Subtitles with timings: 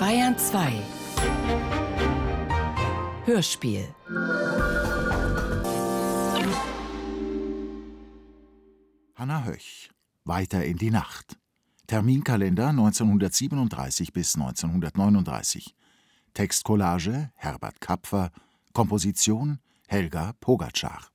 [0.00, 0.72] Bayern 2
[3.26, 3.86] Hörspiel.
[9.14, 9.90] Hanna Höch.
[10.24, 11.36] Weiter in die Nacht.
[11.86, 15.76] Terminkalender 1937 bis 1939
[16.32, 18.30] Textcollage Herbert Kapfer.
[18.72, 21.09] Komposition Helga Pogaczar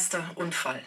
[0.00, 0.82] Erster Unfall.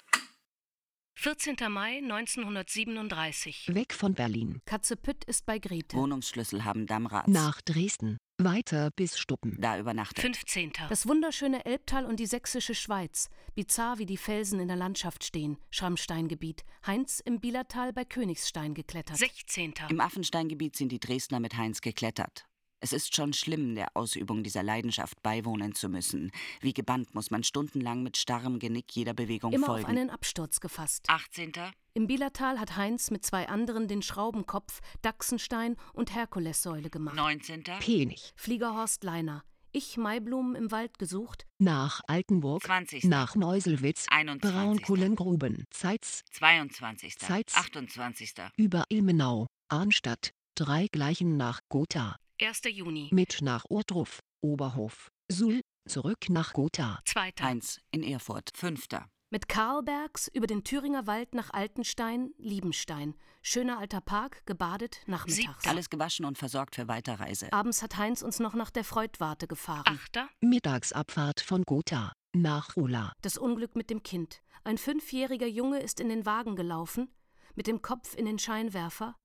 [1.20, 1.56] 14.
[1.70, 3.70] Mai 1937.
[3.72, 4.60] Weg von Berlin.
[4.66, 5.96] Katzepütt ist bei Grete.
[5.96, 7.28] Wohnungsschlüssel haben Damrats.
[7.28, 8.18] Nach Dresden.
[8.40, 9.56] Weiter bis Stuppen.
[9.62, 10.20] Da übernachtet.
[10.20, 10.74] 15.
[10.90, 13.30] Das wunderschöne Elbtal und die sächsische Schweiz.
[13.54, 15.60] Bizarr, wie die Felsen in der Landschaft stehen.
[15.70, 16.64] Schrammsteingebiet.
[16.88, 19.18] Heinz im Bielertal bei Königstein geklettert.
[19.18, 19.76] 16.
[19.90, 22.48] Im Affensteingebiet sind die Dresdner mit Heinz geklettert.
[22.84, 26.32] Es ist schon schlimm, der Ausübung dieser Leidenschaft beiwohnen zu müssen.
[26.60, 29.86] Wie gebannt muss man stundenlang mit starrem Genick jeder Bewegung Immer folgen.
[29.86, 31.06] auf einen Absturz gefasst.
[31.08, 31.54] 18.
[31.94, 37.16] Im Bielertal hat Heinz mit zwei anderen den Schraubenkopf, Dachsenstein und Herkulessäule gemacht.
[37.16, 37.64] 19.
[37.80, 38.34] Penig.
[38.36, 39.46] Fliegerhorst Leiner.
[39.72, 41.48] Ich Maiblumen im Wald gesucht.
[41.60, 42.64] Nach Altenburg.
[42.64, 43.06] 20.
[43.06, 44.08] Nach Neuselwitz.
[44.10, 44.52] 21.
[44.52, 45.64] Braunkohlengruben.
[45.70, 46.24] Zeitz.
[46.32, 47.18] 22.
[47.18, 47.56] Zeitz.
[47.56, 48.34] 28.
[48.58, 49.48] Über Ilmenau.
[49.70, 50.32] Arnstadt.
[50.56, 52.18] Drei gleichen nach Gotha.
[52.44, 52.62] 1.
[52.72, 53.10] Juni.
[53.12, 54.20] Mit nach Ohrdruf.
[54.42, 55.10] Oberhof.
[55.32, 55.62] Suhl.
[55.88, 57.00] Zurück nach Gotha.
[57.06, 57.32] 2.
[57.42, 58.50] Heinz in Erfurt.
[58.54, 58.88] 5.
[59.30, 63.16] Mit Karlbergs über den Thüringer Wald nach Altenstein, Liebenstein.
[63.42, 65.66] Schöner alter Park, gebadet, nachmittags.
[65.66, 67.52] Alles gewaschen und versorgt für Weiterreise.
[67.52, 69.86] Abends hat Heinz uns noch nach der Freudwarte gefahren.
[69.88, 70.28] 8.
[70.42, 72.12] Mittagsabfahrt von Gotha.
[72.34, 73.14] Nach Ula.
[73.22, 74.42] Das Unglück mit dem Kind.
[74.66, 77.10] Ein fünfjähriger Junge ist in den Wagen gelaufen,
[77.56, 79.16] mit dem Kopf in den Scheinwerfer.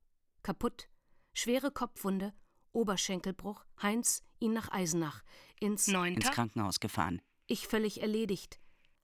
[0.45, 0.89] Kaputt.
[1.35, 2.33] Schwere Kopfwunde.
[2.79, 3.65] Oberschenkelbruch.
[3.83, 5.23] Heinz ihn nach Eisenach.
[5.59, 7.21] Ins Ins Krankenhaus gefahren.
[7.49, 8.61] Ich völlig erledigt.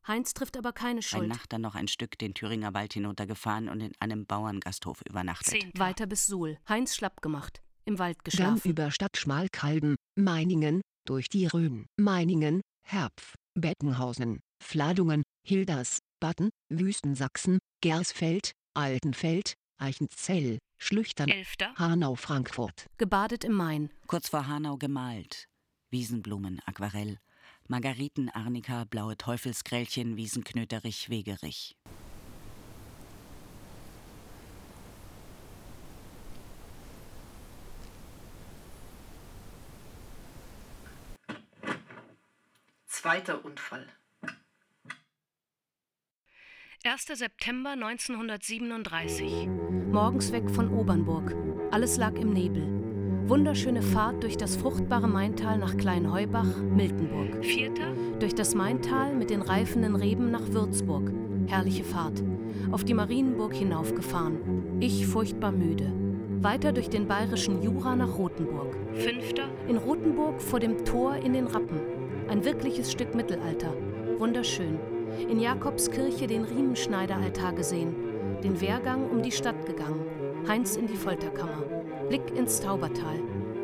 [0.07, 1.29] Heinz trifft aber keine Bei Schuld.
[1.29, 5.55] Nacht dann noch ein Stück den Thüringer Wald hinuntergefahren und in einem Bauerngasthof übernachtet.
[5.79, 6.59] Weiter bis Suhl.
[6.69, 7.63] Heinz schlapp gemacht.
[7.85, 8.71] Im Wald Dann geschlafen.
[8.71, 9.97] über Stadt Schmalkalden.
[10.15, 10.81] Meiningen.
[11.05, 11.87] Durch die Rhön.
[11.97, 12.61] Meiningen.
[12.87, 13.35] Herpf.
[13.55, 14.41] Beckenhausen.
[14.63, 15.23] Fladungen.
[15.47, 15.99] Hilders.
[16.21, 16.51] Batten.
[16.69, 17.59] Wüstensachsen.
[17.81, 18.53] Gersfeld.
[18.75, 19.55] Altenfeld.
[19.79, 20.59] Eichenzell.
[20.85, 21.31] Schlüchtern.
[21.31, 21.55] 11.
[21.77, 22.91] Hanau Frankfurt.
[22.99, 23.89] Gebadet im Main.
[24.07, 25.49] Kurz vor Hanau gemalt.
[25.89, 27.19] Wiesenblumen, Aquarell.
[27.69, 31.79] Margariten, Arnika, blaue Teufelsgrellchen, Wiesenknöterich, Wegerich.
[42.85, 43.87] Zweiter Unfall.
[46.87, 47.19] 1.
[47.19, 49.49] September 1937.
[49.91, 51.35] Morgens weg von Obernburg.
[51.71, 52.63] Alles lag im Nebel.
[53.27, 57.43] Wunderschöne Fahrt durch das fruchtbare Maintal nach Kleinheubach, Miltenburg.
[57.43, 57.73] 4.
[58.21, 61.11] Durch das Maintal mit den reifenden Reben nach Würzburg.
[61.47, 62.23] Herrliche Fahrt.
[62.71, 64.77] Auf die Marienburg hinaufgefahren.
[64.81, 65.91] Ich furchtbar müde.
[66.43, 68.77] Weiter durch den bayerischen Jura nach Rothenburg.
[68.93, 69.33] 5.
[69.69, 71.81] In Rothenburg vor dem Tor in den Rappen.
[72.29, 73.73] Ein wirkliches Stück Mittelalter.
[74.19, 74.79] Wunderschön.
[75.29, 77.95] In Jakobskirche den Riemenschneideraltar gesehen.
[78.43, 80.05] Den Wehrgang um die Stadt gegangen.
[80.47, 81.63] Heinz in die Folterkammer.
[82.09, 83.19] Blick ins Taubertal.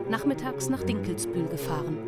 [0.09, 1.99] Nachmittags nach Dinkelsbühl gefahren.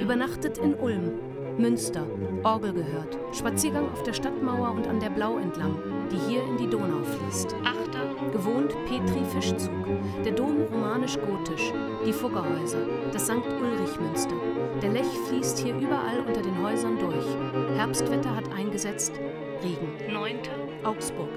[0.00, 1.12] Übernachtet in Ulm.
[1.58, 2.06] Münster.
[2.42, 3.18] Orgel gehört.
[3.32, 5.76] Spaziergang auf der Stadtmauer und an der Blau entlang,
[6.10, 7.54] die hier in die Donau fließt.
[7.64, 7.93] Achter.
[8.32, 9.72] Gewohnt Petri Fischzug.
[10.24, 11.72] Der Dom romanisch-gotisch.
[12.06, 12.86] Die Fuggerhäuser.
[13.12, 13.46] Das St.
[13.60, 14.34] Ulrich-Münster.
[14.82, 17.26] Der Lech fließt hier überall unter den Häusern durch.
[17.76, 19.12] Herbstwetter hat eingesetzt.
[19.62, 20.12] Regen.
[20.12, 20.38] 9.
[20.84, 21.28] Augsburg.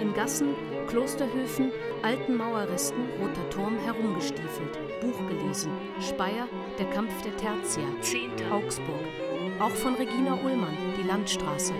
[0.00, 0.48] In Gassen,
[0.88, 1.70] Klosterhöfen,
[2.02, 4.78] alten Mauerresten, Roter Turm herumgestiefelt.
[5.00, 5.70] Buch gelesen.
[6.00, 6.48] Speyer,
[6.78, 7.84] der Kampf der Tertia.
[8.00, 8.30] 10.
[8.50, 9.04] Augsburg.
[9.60, 11.74] Auch von Regina Ullmann, die Landstraße.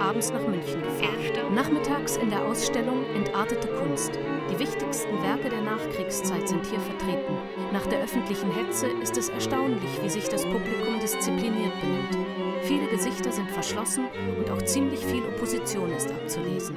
[0.00, 1.54] Abends nach München gefahren.
[1.54, 4.18] Nachmittags in der Ausstellung Entartete Kunst.
[4.50, 7.36] Die wichtigsten Werke der Nachkriegszeit sind hier vertreten.
[7.72, 12.26] Nach der öffentlichen Hetze ist es erstaunlich, wie sich das Publikum diszipliniert benimmt.
[12.62, 14.06] Viele Gesichter sind verschlossen
[14.38, 16.76] und auch ziemlich viel Opposition ist abzulesen.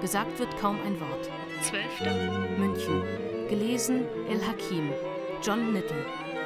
[0.00, 1.30] Gesagt wird kaum ein Wort.
[1.62, 2.58] 12.
[2.58, 3.02] München.
[3.48, 4.90] Gelesen El Hakim.
[5.42, 6.04] John Nittel.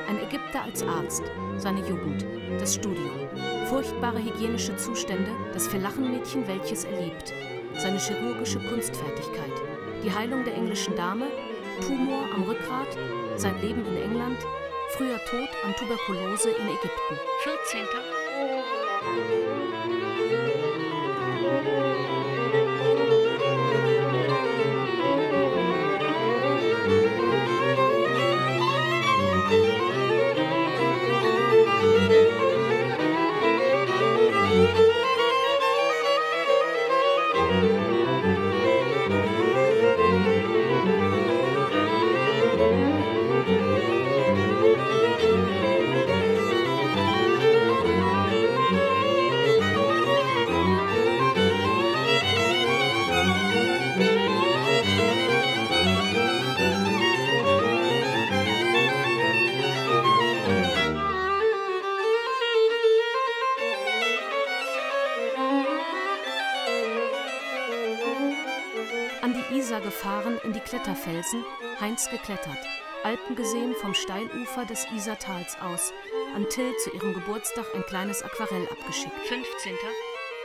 [0.08, 1.22] Ein Ägypter als Arzt.
[1.56, 2.24] Seine Jugend.
[2.60, 3.55] Das Studium.
[3.68, 7.32] Furchtbare hygienische Zustände, das Verlachenmädchen, welches er liebt.
[7.76, 9.52] Seine chirurgische Kunstfertigkeit.
[10.04, 11.26] Die Heilung der englischen Dame.
[11.84, 12.96] Tumor am Rückgrat.
[13.34, 14.38] Sein Leben in England.
[14.90, 17.18] Früher Tod an Tuberkulose in Ägypten.
[17.42, 17.80] 14.
[71.26, 71.44] Kletterfelsen,
[71.80, 72.58] Heinz geklettert.
[73.04, 75.92] Alpen gesehen vom Steilufer des Isartals aus.
[76.34, 79.16] An Till zu ihrem Geburtstag ein kleines Aquarell abgeschickt.
[79.26, 79.72] 15.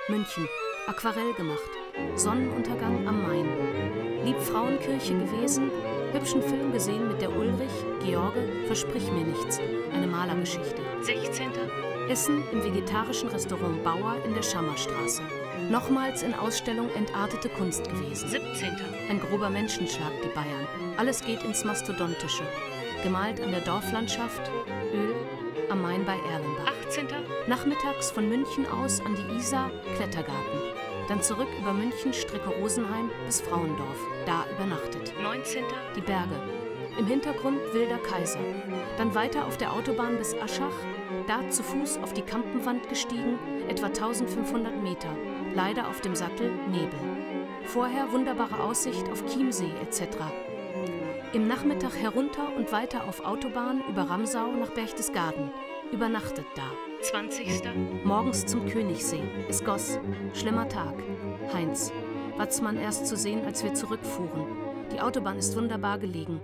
[0.10, 0.48] München.
[0.88, 1.70] Aquarell gemacht.
[2.16, 4.26] Sonnenuntergang am Main.
[4.26, 5.72] Liebfrauenkirche gewesen.
[6.14, 7.72] Hübschen Film gesehen mit der Ulrich,
[8.04, 9.60] George, Versprich mir nichts.
[9.94, 10.82] Eine Malergeschichte.
[11.02, 11.52] 16.
[12.10, 15.22] Essen im vegetarischen Restaurant Bauer in der Schammerstraße.
[15.70, 18.30] Nochmals in Ausstellung entartete Kunst gewesen.
[18.30, 18.78] 17.
[19.10, 20.68] Ein grober Menschenschlag, die Bayern.
[20.98, 22.44] Alles geht ins Mastodontische.
[23.04, 24.42] Gemalt an der Dorflandschaft,
[24.94, 25.16] Öl,
[25.70, 26.72] am Main bei Erlenbach.
[26.88, 27.08] 18.
[27.48, 30.60] Nachmittags von München aus an die Isar, Klettergarten.
[31.08, 33.98] Dann zurück über München, Strecke Rosenheim bis Frauendorf.
[34.26, 35.14] Da übernachtet.
[35.22, 35.64] 19.
[35.96, 36.36] Die Berge.
[36.98, 38.40] Im Hintergrund wilder Kaiser.
[38.98, 40.76] Dann weiter auf der Autobahn bis Aschach.
[41.28, 45.10] Da zu Fuß auf die Kampenwand gestiegen, etwa 1500 Meter.
[45.54, 47.00] Leider auf dem Sattel Nebel.
[47.66, 50.18] Vorher wunderbare Aussicht auf Chiemsee etc.
[51.34, 55.52] Im Nachmittag herunter und weiter auf Autobahn über Ramsau nach Berchtesgaden.
[55.92, 56.64] Übernachtet da.
[57.02, 57.64] 20.
[58.04, 59.24] Morgens zum Königssee.
[59.50, 60.00] Es goss.
[60.34, 60.94] Schlimmer Tag.
[61.54, 61.92] Heinz.
[62.38, 64.46] Watzmann erst zu sehen, als wir zurückfuhren.
[64.94, 66.40] Die Autobahn ist wunderbar gelegen.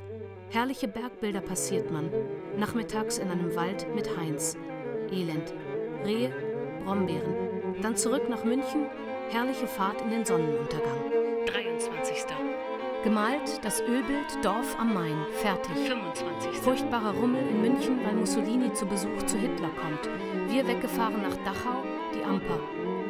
[0.49, 2.09] Herrliche Bergbilder passiert man.
[2.57, 4.57] Nachmittags in einem Wald mit Heinz.
[5.11, 5.53] Elend.
[6.05, 6.31] Rehe,
[6.85, 7.46] Brombeeren.
[7.81, 8.87] Dann zurück nach München.
[9.29, 11.11] Herrliche Fahrt in den Sonnenuntergang.
[11.45, 12.25] 23.
[13.03, 15.17] Gemalt das Ölbild Dorf am Main.
[15.41, 15.75] Fertig.
[15.87, 16.51] 25.
[16.61, 20.09] Furchtbarer Rummel in München, weil Mussolini zu Besuch zu Hitler kommt.
[20.51, 21.83] Wir weggefahren nach Dachau,
[22.15, 22.59] die Amper.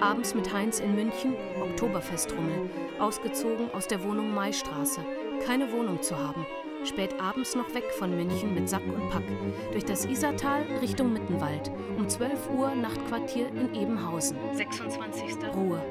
[0.02, 2.70] Abends mit Heinz in München, Oktoberfestrummel.
[3.00, 5.02] Ausgezogen aus der Wohnung Maistraße.
[5.46, 6.46] Keine Wohnung zu haben.
[6.88, 9.24] Spät abends noch weg von München mit Sack und Pack.
[9.72, 11.70] Durch das Isartal Richtung Mittenwald.
[11.98, 14.38] Um 12 Uhr Nachtquartier in Ebenhausen.
[14.54, 15.38] 26.
[15.54, 15.82] Ruhe.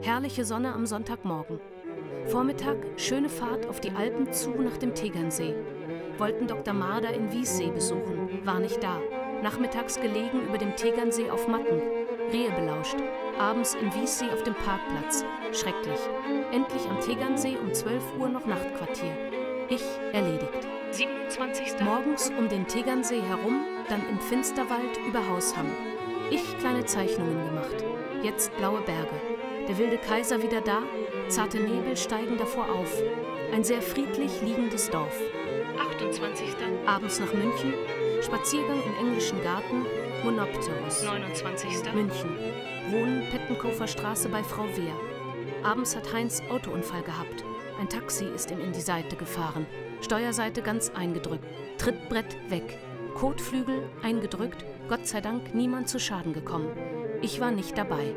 [0.00, 1.60] Herrliche Sonne am Sonntagmorgen.
[2.26, 5.54] Vormittag schöne Fahrt auf die Alpen zu nach dem Tegernsee.
[6.18, 6.74] Wollten Dr.
[6.74, 8.98] Marder in Wiessee besuchen, war nicht da.
[9.42, 11.80] Nachmittags gelegen über dem Tegernsee auf Matten.
[12.32, 12.96] Rehe belauscht.
[13.38, 15.24] Abends in Wiessee auf dem Parkplatz.
[15.52, 16.00] Schrecklich.
[16.52, 19.45] Endlich am Tegernsee um 12 Uhr noch Nachtquartier.
[19.68, 19.82] Ich
[20.12, 20.68] erledigt.
[20.92, 21.80] 27.
[21.80, 25.66] Morgens um den Tegernsee herum, dann im Finsterwald über Hausham.
[26.30, 27.84] Ich kleine Zeichnungen gemacht.
[28.22, 29.20] Jetzt blaue Berge.
[29.68, 30.82] Der wilde Kaiser wieder da,
[31.28, 32.92] zarte Nebel steigen davor auf.
[33.52, 35.18] Ein sehr friedlich liegendes Dorf.
[35.78, 36.54] 28.
[36.86, 37.74] Abends nach München,
[38.22, 39.84] Spaziergang im englischen Garten,
[40.22, 41.02] Monopterus.
[41.02, 41.92] 29.
[41.92, 42.30] München.
[42.90, 44.94] Wohnen Pettenkofer Straße bei Frau Wehr.
[45.64, 47.44] Abends hat Heinz Autounfall gehabt.
[47.78, 49.66] Ein Taxi ist ihm in die Seite gefahren.
[50.00, 51.44] Steuerseite ganz eingedrückt.
[51.78, 52.78] Trittbrett weg.
[53.14, 54.64] Kotflügel eingedrückt.
[54.88, 56.68] Gott sei Dank niemand zu Schaden gekommen.
[57.22, 58.14] Ich war nicht dabei.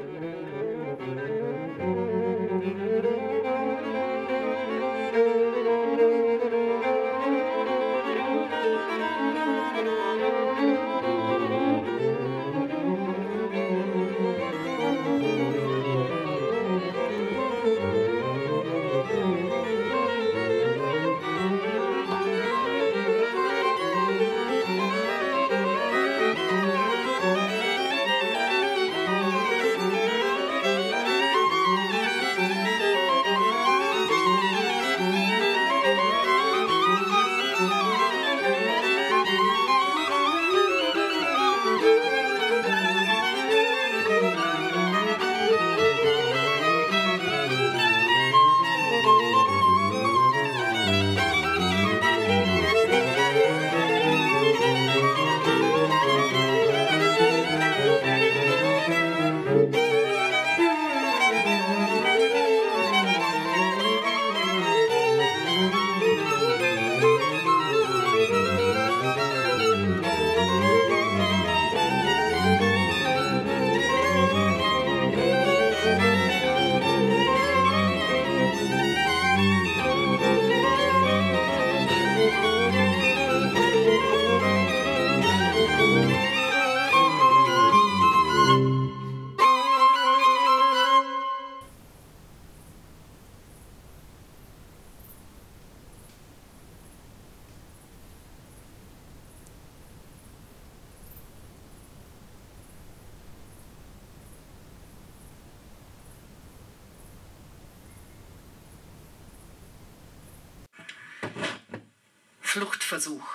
[112.49, 113.27] Fluchtversuch.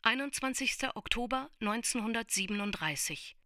[0.00, 0.78] 21.
[0.94, 3.36] Oktober 1937.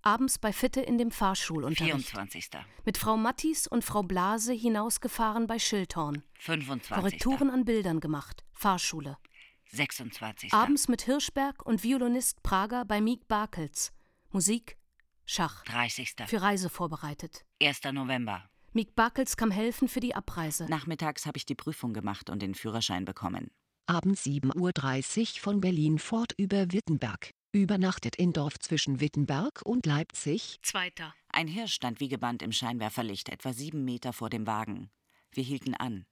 [0.00, 2.08] Abends bei Fitte in dem Fahrschulunterricht.
[2.08, 2.48] 24.
[2.86, 6.22] Mit Frau Mattis und Frau Blase hinausgefahren bei Schildhorn.
[6.38, 6.96] 25.
[6.96, 8.42] Korrekturen an Bildern gemacht.
[8.54, 9.18] Fahrschule.
[9.66, 10.54] 26.
[10.54, 13.92] Abends mit Hirschberg und Violinist Prager bei Miek Barkels.
[14.30, 14.78] Musik,
[15.26, 15.62] Schach.
[15.64, 16.14] 30.
[16.26, 17.44] Für Reise vorbereitet.
[17.62, 17.82] 1.
[17.92, 18.48] November.
[18.74, 20.64] Miek Barkels kam helfen für die Abreise.
[20.64, 23.50] Nachmittags habe ich die Prüfung gemacht und den Führerschein bekommen.
[23.86, 27.32] Abends 7.30 Uhr von Berlin fort über Wittenberg.
[27.52, 30.58] Übernachtet in Dorf zwischen Wittenberg und Leipzig.
[30.62, 31.12] Zweiter.
[31.28, 34.90] Ein Hirsch stand wie gebannt im Scheinwerferlicht, etwa sieben Meter vor dem Wagen.
[35.32, 36.06] Wir hielten an.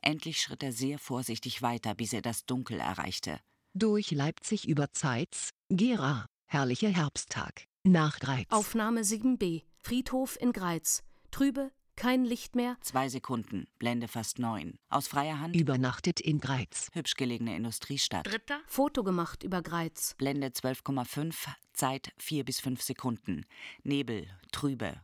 [0.00, 3.40] Endlich schritt er sehr vorsichtig weiter, bis er das Dunkel erreichte.
[3.74, 6.24] Durch Leipzig über Zeitz, Gera.
[6.46, 7.66] Herrlicher Herbsttag.
[7.82, 8.46] Nach Greiz.
[8.48, 9.64] Aufnahme 7b.
[9.82, 11.02] Friedhof in Greiz.
[11.30, 12.76] Trübe, kein Licht mehr.
[12.80, 14.78] Zwei Sekunden, Blende fast neun.
[14.88, 16.90] Aus freier Hand, Übernachtet in Greiz.
[16.92, 18.26] hübsch gelegene Industriestadt.
[18.26, 18.60] Dritter.
[18.66, 20.14] Foto gemacht über Greiz.
[20.18, 21.34] Blende 12,5,
[21.72, 23.46] Zeit 4 bis 5 Sekunden.
[23.82, 25.00] Nebel, trübe.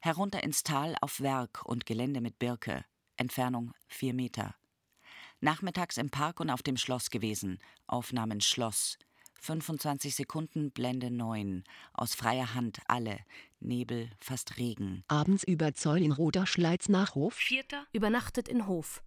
[0.00, 2.84] Herunter ins Tal auf Werk und Gelände mit Birke.
[3.16, 4.54] Entfernung 4 Meter.
[5.40, 7.58] Nachmittags im Park und auf dem Schloss gewesen.
[7.86, 8.98] Aufnahmen Schloss.
[9.42, 11.64] 25 Sekunden, Blende 9.
[11.94, 13.18] Aus freier Hand alle.
[13.58, 15.02] Nebel, fast Regen.
[15.08, 17.34] Abends über Zoll in Roderschleiz nach Hof.
[17.34, 17.84] Vierter.
[17.92, 19.02] Übernachtet in Hof.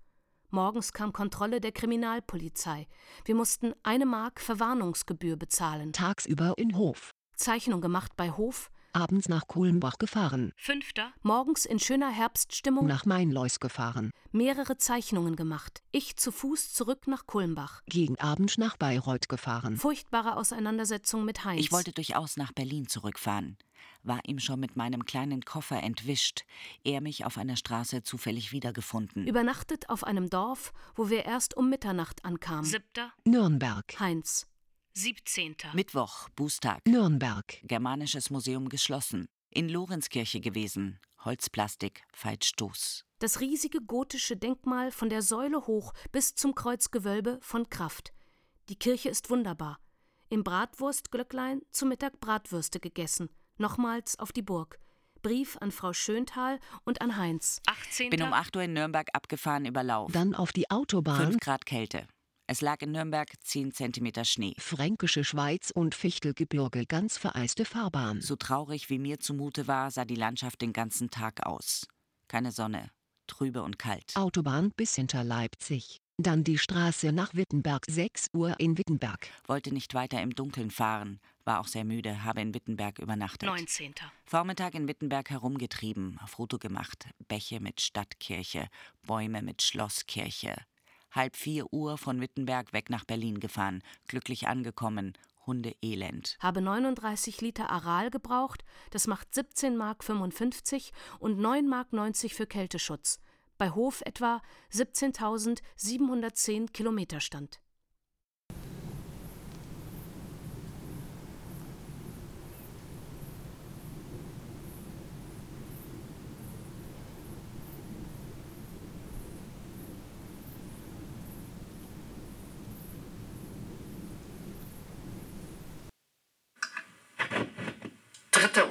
[0.50, 2.88] Morgens kam Kontrolle der Kriminalpolizei.
[3.24, 5.94] Wir mussten eine Mark Verwarnungsgebühr bezahlen.
[5.94, 7.12] Tagsüber in Hof.
[7.36, 8.70] Zeichnung gemacht bei Hof.
[8.96, 10.54] Abends nach Kulmbach gefahren.
[10.56, 11.12] Fünfter.
[11.22, 14.12] Morgens in schöner Herbststimmung Nach Mainlois gefahren.
[14.32, 15.84] mehrere Zeichnungen gemacht.
[15.92, 17.82] Ich zu Fuß zurück nach Kulmbach.
[17.88, 19.76] Gegen Abend nach Bayreuth gefahren.
[19.76, 21.60] Furchtbare Auseinandersetzung mit Heinz.
[21.60, 23.58] Ich wollte durchaus nach Berlin zurückfahren.
[24.04, 26.46] War ihm schon mit meinem kleinen Koffer entwischt.
[26.86, 29.28] Er mich auf einer Straße zufällig wiedergefunden.
[29.28, 32.64] Übernachtet auf einem Dorf, wo wir erst um Mitternacht ankamen.
[32.64, 33.12] Siebter.
[33.26, 33.94] Nürnberg.
[34.00, 34.48] Heinz.
[34.98, 35.72] Siebzehnter.
[35.74, 36.80] Mittwoch, Bußtag.
[36.88, 37.58] Nürnberg.
[37.64, 39.28] Germanisches Museum geschlossen.
[39.50, 41.00] In Lorenzkirche gewesen.
[41.26, 43.04] Holzplastik, Feitstoß.
[43.20, 48.14] Das riesige gotische Denkmal von der Säule hoch bis zum Kreuzgewölbe von Kraft.
[48.70, 49.80] Die Kirche ist wunderbar.
[50.30, 53.30] Im Bratwurstglöcklein zu Mittag Bratwürste gegessen.
[53.58, 54.80] Nochmals auf die Burg.
[55.22, 57.62] Brief an Frau Schöntal und an Heinz.
[57.66, 58.16] Achtzehnter.
[58.16, 60.12] Bin um 8 Uhr in Nürnberg abgefahren über Lauf.
[60.14, 61.32] Dann auf die Autobahn.
[61.32, 62.08] 5 Grad Kälte.
[62.48, 64.54] Es lag in Nürnberg 10 Zentimeter Schnee.
[64.60, 68.22] Fränkische Schweiz und Fichtelgebirge ganz vereiste Fahrbahn.
[68.22, 71.88] So traurig wie mir zumute war, sah die Landschaft den ganzen Tag aus.
[72.28, 72.92] Keine Sonne,
[73.26, 74.16] trübe und kalt.
[74.16, 76.02] Autobahn bis hinter Leipzig.
[76.18, 77.84] Dann die Straße nach Wittenberg.
[77.90, 79.28] 6 Uhr in Wittenberg.
[79.48, 83.50] Wollte nicht weiter im Dunkeln fahren, war auch sehr müde, habe in Wittenberg übernachtet.
[83.50, 84.12] Neunzehnter.
[84.24, 88.68] Vormittag in Wittenberg herumgetrieben, Foto gemacht, Bäche mit Stadtkirche,
[89.02, 90.56] Bäume mit Schlosskirche.
[91.16, 95.14] Halb vier Uhr von Wittenberg weg nach Berlin gefahren, glücklich angekommen,
[95.46, 96.38] Hunde elend.
[96.40, 102.48] Habe 39 Liter Aral gebraucht, das macht 17 Mark 55 und 9 Mark 90 für
[102.48, 103.22] Kälteschutz.
[103.58, 104.42] Bei Hof etwa
[104.74, 107.62] 17.710 Kilometer stand.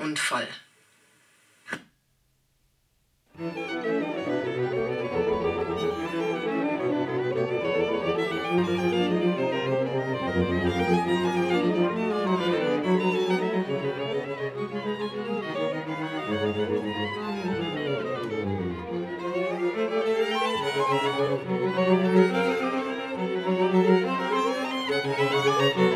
[0.05, 0.49] Unfall.
[25.65, 25.94] Musik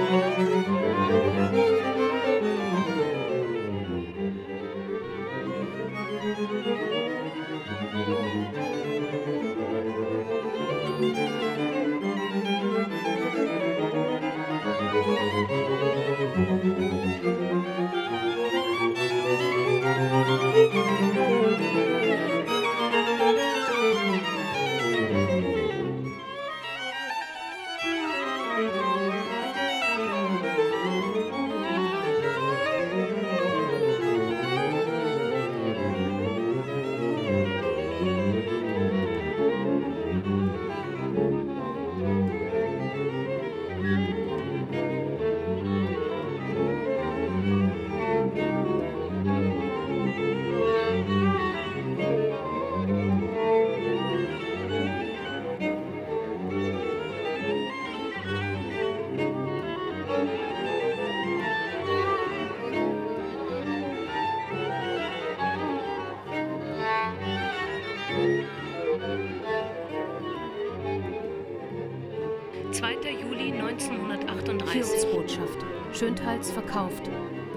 [76.69, 77.11] verkauft.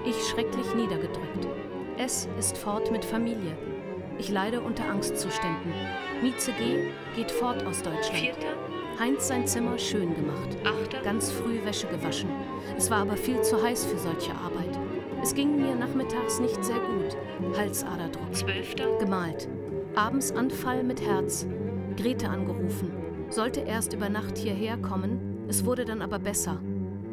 [0.06, 1.48] Ich schrecklich niedergedrückt.
[1.98, 3.56] Es ist fort mit Familie.
[4.18, 5.74] Ich leide unter Angstzuständen.
[6.22, 6.91] Mieze G.
[7.15, 8.18] geht fort aus Deutschland.
[8.18, 8.56] Vierter,
[9.00, 10.58] Heinz sein Zimmer schön gemacht.
[10.63, 12.30] achter, Ganz früh Wäsche gewaschen.
[12.77, 14.80] Es war aber viel zu heiß für solche Arbeit.
[15.22, 17.58] Es ging mir nachmittags nicht sehr gut.
[17.58, 18.34] Halsaderdruck.
[18.34, 19.50] zwölfter, Gemalt.
[19.96, 21.48] Abends Anfall mit Herz.
[21.98, 22.91] Grete angerufen.
[23.30, 26.60] Sollte erst über Nacht hierher kommen, es wurde dann aber besser.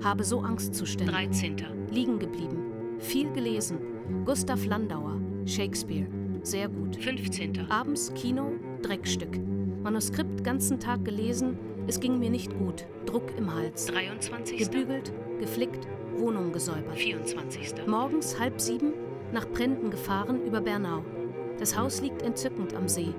[0.03, 1.13] Habe so Angstzustände.
[1.13, 2.59] dreizehnter, Liegen geblieben.
[2.99, 3.79] Viel gelesen.
[4.25, 5.21] Gustav Landauer.
[5.47, 6.07] Shakespeare.
[6.43, 6.97] Sehr gut.
[6.97, 8.53] fünfzehnter, Abends Kino,
[8.83, 9.39] Dreckstück.
[9.83, 12.87] Manuskript ganzen Tag gelesen, es ging mir nicht gut.
[13.07, 13.87] Druck im Hals.
[13.87, 16.97] dreiundzwanzigster, Gebügelt, geflickt, Wohnung gesäubert.
[16.97, 18.93] vierundzwanzigster, Morgens halb sieben
[19.33, 21.05] nach Brenden gefahren über Bernau.
[21.59, 23.15] Das Haus liegt entzückend am See.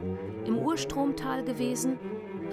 [0.46, 1.98] Im Urstromtal gewesen,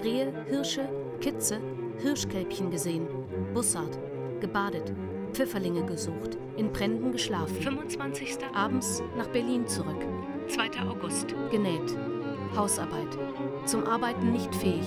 [0.03, 0.87] Rehe, Hirsche,
[1.21, 1.59] Kitze,
[1.99, 3.07] Hirschkälbchen gesehen,
[3.53, 3.97] Bussard,
[4.39, 4.93] gebadet,
[5.27, 7.55] Pfifferlinge gesucht, in Brenden geschlafen.
[7.61, 10.05] fünfundzwanzigster, Abends nach Berlin zurück,
[10.47, 11.97] zweiter August, genäht,
[12.55, 13.17] Hausarbeit,
[13.65, 14.85] zum Arbeiten nicht fähig.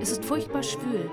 [0.00, 1.10] Es ist furchtbar schwül,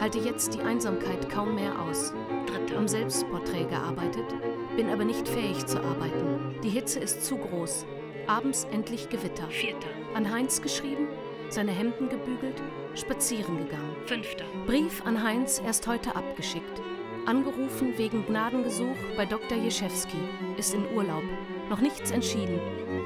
[0.00, 2.12] halte jetzt die Einsamkeit kaum mehr aus.
[2.46, 4.34] dritter, Am Selbstporträt gearbeitet,
[4.76, 6.56] bin aber nicht fähig zu arbeiten.
[6.62, 7.86] Die Hitze ist zu groß.
[8.26, 9.46] Abends endlich Gewitter.
[9.50, 11.08] vierter, An Heinz geschrieben,
[11.50, 12.60] seine Hemden gebügelt,
[12.94, 13.94] spazieren gegangen.
[14.06, 16.80] fünfter, Brief an Heinz erst heute abgeschickt.
[17.26, 19.56] Angerufen wegen Gnadengesuch bei Dr.
[19.56, 20.18] Jeschewski.
[20.58, 21.22] Ist in Urlaub.
[21.70, 22.60] Noch nichts entschieden.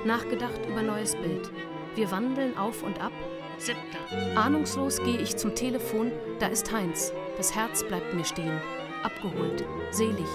[0.04, 1.50] Nachgedacht über neues Bild.
[1.94, 3.12] Wir wandeln auf und ab.
[3.58, 3.98] siebter,
[4.36, 7.12] Ahnungslos gehe ich zum Telefon, da ist Heinz.
[7.36, 8.60] Das Herz bleibt mir stehen.
[9.04, 10.26] Abgeholt, selig,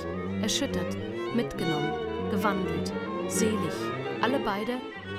[0.42, 0.96] erschüttert,
[1.36, 1.92] mitgenommen,
[2.32, 2.92] gewandelt,
[3.28, 3.74] selig.
[4.22, 4.78] Alle beide,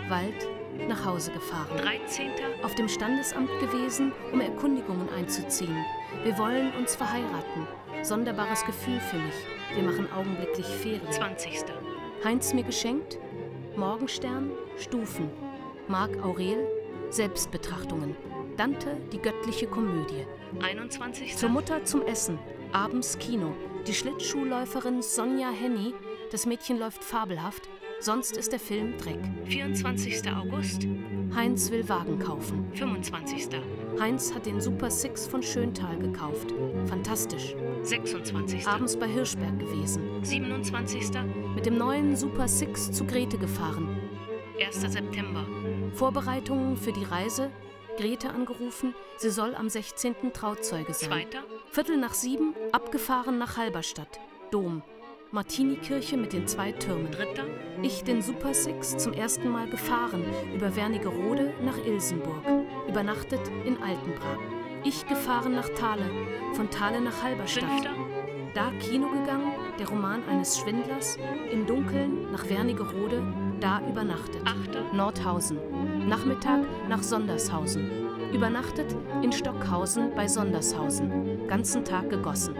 [0.08, 0.48] Wald,
[0.88, 1.76] nach Hause gefahren.
[1.76, 5.76] dreizehnter, Auf dem Standesamt gewesen, um Erkundigungen einzuziehen.
[6.24, 7.66] Wir wollen uns verheiraten.
[8.04, 9.34] Sonderbares Gefühl für mich.
[9.74, 11.10] Wir machen augenblicklich Ferien.
[11.10, 11.72] zwanzigster,
[12.22, 13.18] Heinz mir geschenkt,
[13.76, 15.30] Morgenstern, Stufen,
[15.88, 16.68] Marc Aurel,
[17.08, 18.14] Selbstbetrachtungen,
[18.58, 20.26] Dante, die göttliche Komödie.
[20.62, 22.38] einundzwanzigster, Zur Mutter zum Essen,
[22.72, 23.54] abends Kino,
[23.86, 25.94] die Schlittschuhläuferin Sonja Henny,
[26.30, 29.20] das Mädchen läuft fabelhaft, sonst ist der Film Dreck.
[29.44, 30.86] vierundzwanzigster August,
[31.34, 32.70] Heinz will Wagen kaufen.
[32.74, 33.58] fünfundzwanzigster,
[33.98, 36.52] Heinz hat den Super Six von Schöntal gekauft.
[36.86, 37.54] Fantastisch.
[37.82, 40.02] sechsundzwanzigster, Abends bei Hirschberg gewesen.
[40.22, 43.98] siebenundzwanzigster, Mit dem neuen Super Six zu Grete gefahren.
[44.58, 45.46] erster September,
[45.94, 47.50] Vorbereitungen für die Reise.
[47.96, 50.32] Grete angerufen, sie soll am 16.
[50.32, 51.10] Trauzeuge sein.
[51.10, 54.18] zweiter, Viertel nach sieben, abgefahren nach Halberstadt.
[54.50, 54.82] Dom.
[55.34, 57.10] Martinikirche mit den zwei Türmen.
[57.10, 57.42] dritter,
[57.82, 60.22] Ich den Super Six zum ersten Mal gefahren,
[60.54, 62.44] über Wernigerode nach Ilsenburg.
[62.88, 64.38] Übernachtet in Altenbrak.
[64.84, 66.04] Ich gefahren nach Thale,
[66.52, 67.68] von Thale nach Halberstadt.
[67.68, 67.90] fünfter,
[68.54, 71.18] Da Kino gegangen, der Roman eines Schwindlers.
[71.50, 73.20] Im Dunkeln nach Wernigerode,
[73.58, 74.40] da übernachtet.
[74.44, 75.58] achter, Nordhausen.
[76.08, 77.90] Nachmittag nach Sondershausen.
[78.32, 81.48] Übernachtet in Stockhausen bei Sondershausen.
[81.48, 82.54] Ganzen Tag gegossen.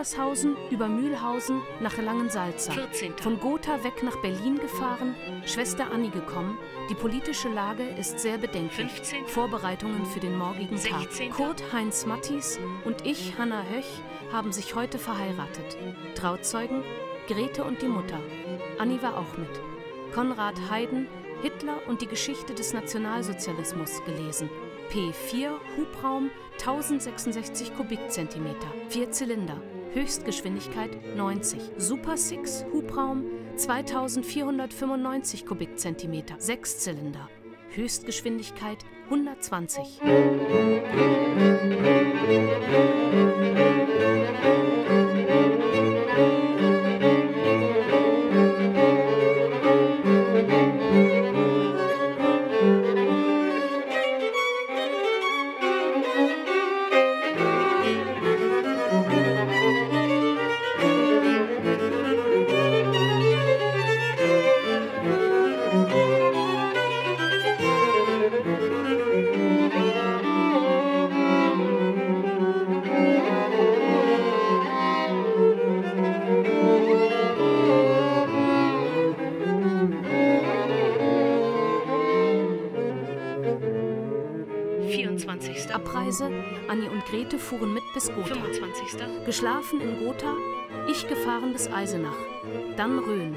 [0.00, 2.72] Von Sondershausen über Mühlhausen nach Langensalza.
[2.72, 6.56] vierzehnter, Von Gotha weg nach Berlin gefahren, Schwester Anni gekommen.
[6.88, 8.90] Die politische Lage ist sehr bedenklich.
[8.90, 9.26] 15.
[9.26, 11.02] Vorbereitungen für den morgigen Tag.
[11.02, 11.32] 16.
[11.32, 14.00] Kurt Heinz Mattis und ich, Hanna Höch,
[14.32, 15.76] haben sich heute verheiratet.
[16.14, 16.82] Trauzeugen,
[17.28, 18.20] Grete und die Mutter.
[18.78, 19.60] Anni war auch mit.
[20.14, 21.08] Konrad Haydn,
[21.42, 24.48] Hitler und die Geschichte des Nationalsozialismus gelesen.
[24.90, 29.60] P4 Hubraum 1066 Kubikzentimeter, vier Zylinder,
[29.92, 31.60] Höchstgeschwindigkeit 90.
[31.76, 33.24] Super Six Hubraum
[33.56, 37.28] 2495 Kubikzentimeter, sechs Zylinder,
[37.74, 40.00] Höchstgeschwindigkeit 120.
[46.20, 46.49] Abreise.
[89.30, 90.34] Geschlafen in Gotha,
[90.90, 92.18] ich gefahren bis Eisenach.
[92.76, 93.36] Dann Rhön,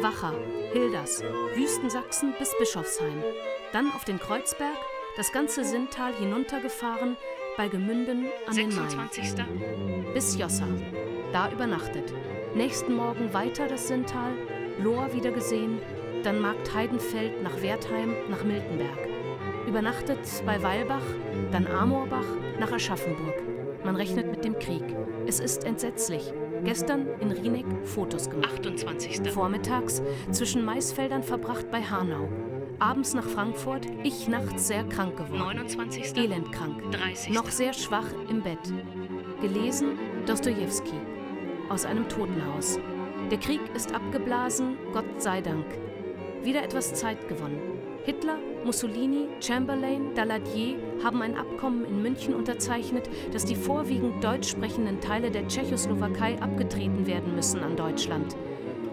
[0.00, 0.34] Wacher,
[0.72, 1.20] Hilders,
[1.56, 3.24] Wüstensachsen bis Bischofsheim.
[3.72, 4.76] Dann auf den Kreuzberg,
[5.16, 7.16] das ganze Sinntal hinuntergefahren,
[7.56, 9.34] bei Gemünden an 26.
[9.34, 10.14] den Main.
[10.14, 10.68] Bis Jossa,
[11.32, 12.14] da übernachtet.
[12.54, 14.30] Nächsten Morgen weiter das Sinntal,
[14.78, 15.80] Lohr wieder gesehen,
[16.22, 19.08] dann Markt Heidenfeld nach Wertheim, nach Miltenberg.
[19.66, 21.02] Übernachtet bei Weilbach,
[21.50, 22.26] dann Amorbach,
[22.60, 23.51] nach Aschaffenburg.
[23.92, 24.82] Man rechnet mit dem Krieg.
[25.26, 26.32] Es ist entsetzlich.
[26.64, 28.66] Gestern in Rieneck Fotos gemacht.
[28.66, 29.30] 28.
[29.30, 30.00] Vormittags
[30.30, 32.26] zwischen Maisfeldern verbracht bei Hanau.
[32.78, 35.40] Abends nach Frankfurt, ich nachts sehr krank geworden.
[35.40, 36.16] 29.
[36.16, 36.90] Elendkrank.
[36.90, 37.34] 30.
[37.34, 38.72] Noch sehr schwach im Bett.
[39.42, 40.96] Gelesen Dostojewski.
[41.68, 42.78] Aus einem Totenhaus.
[43.30, 45.66] Der Krieg ist abgeblasen, Gott sei Dank.
[46.42, 47.60] Wieder etwas Zeit gewonnen.
[48.04, 55.00] Hitler, Mussolini, Chamberlain, Daladier haben ein Abkommen in München unterzeichnet, dass die vorwiegend deutsch sprechenden
[55.00, 58.36] Teile der Tschechoslowakei abgetreten werden müssen an Deutschland.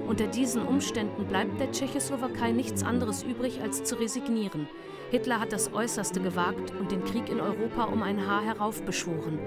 [0.07, 4.67] Unter diesen Umständen bleibt der Tschechoslowakei nichts anderes übrig, als zu resignieren.
[5.11, 9.37] Hitler hat das Äußerste gewagt und den Krieg in Europa um ein Haar heraufbeschworen.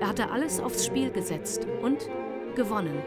[0.00, 2.08] Er hatte alles aufs Spiel gesetzt und
[2.56, 2.98] gewonnen.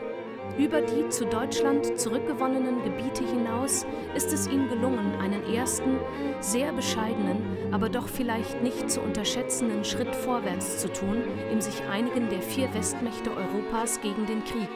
[0.58, 3.86] Über die zu Deutschland zurückgewonnenen Gebiete hinaus
[4.16, 5.98] ist es ihm gelungen, einen ersten,
[6.40, 12.30] sehr bescheidenen, aber doch vielleicht nicht zu unterschätzenden Schritt vorwärts zu tun im sich einigen
[12.30, 14.70] der vier Westmächte Europas gegen den Krieg.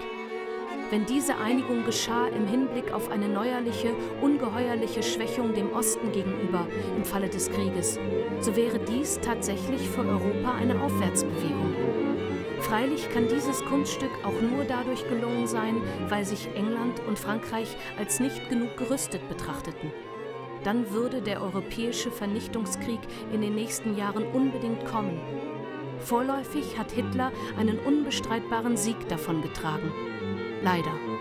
[0.91, 3.89] Wenn diese Einigung geschah im Hinblick auf eine neuerliche,
[4.21, 7.99] ungeheuerliche Schwächung dem Osten gegenüber im Falle des Krieges,
[8.39, 11.74] so wäre dies tatsächlich für Europa eine Aufwärtsbewegung.
[12.75, 18.19] Freilich kann dieses Kunststück auch nur dadurch gelungen sein, weil sich England und Frankreich als
[18.19, 19.93] nicht genug gerüstet betrachteten.
[20.65, 22.99] Dann würde der europäische Vernichtungskrieg
[23.31, 25.21] in den nächsten Jahren unbedingt kommen.
[25.99, 29.93] Vorläufig hat Hitler einen unbestreitbaren Sieg davongetragen.
[30.61, 31.14] Leider.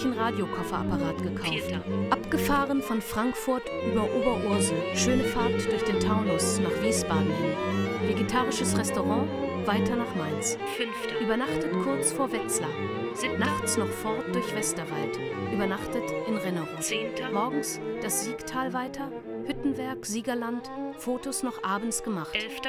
[0.00, 1.80] Herrlichen Radiokofferaapparat gekauft.
[2.08, 4.78] Abgefahren von Frankfurt über Oberursel.
[4.94, 8.08] Schöne Fahrt durch den Taunus nach Wiesbaden hin.
[8.08, 9.28] Vegetarisches Restaurant,
[9.66, 10.56] weiter nach Mainz.
[10.74, 11.20] Fünfter.
[11.20, 12.70] Übernachtet kurz vor Wetzlar.
[13.12, 13.38] Siebter.
[13.40, 15.18] Nachts noch fort durch Westerwald.
[15.52, 16.80] Übernachtet in Rennerow.
[16.80, 17.30] Zehnter.
[17.30, 19.12] Morgens das Siegtal weiter,
[19.44, 22.34] Hüttenwerk, Siegerland, Fotos noch abends gemacht.
[22.34, 22.60] 11.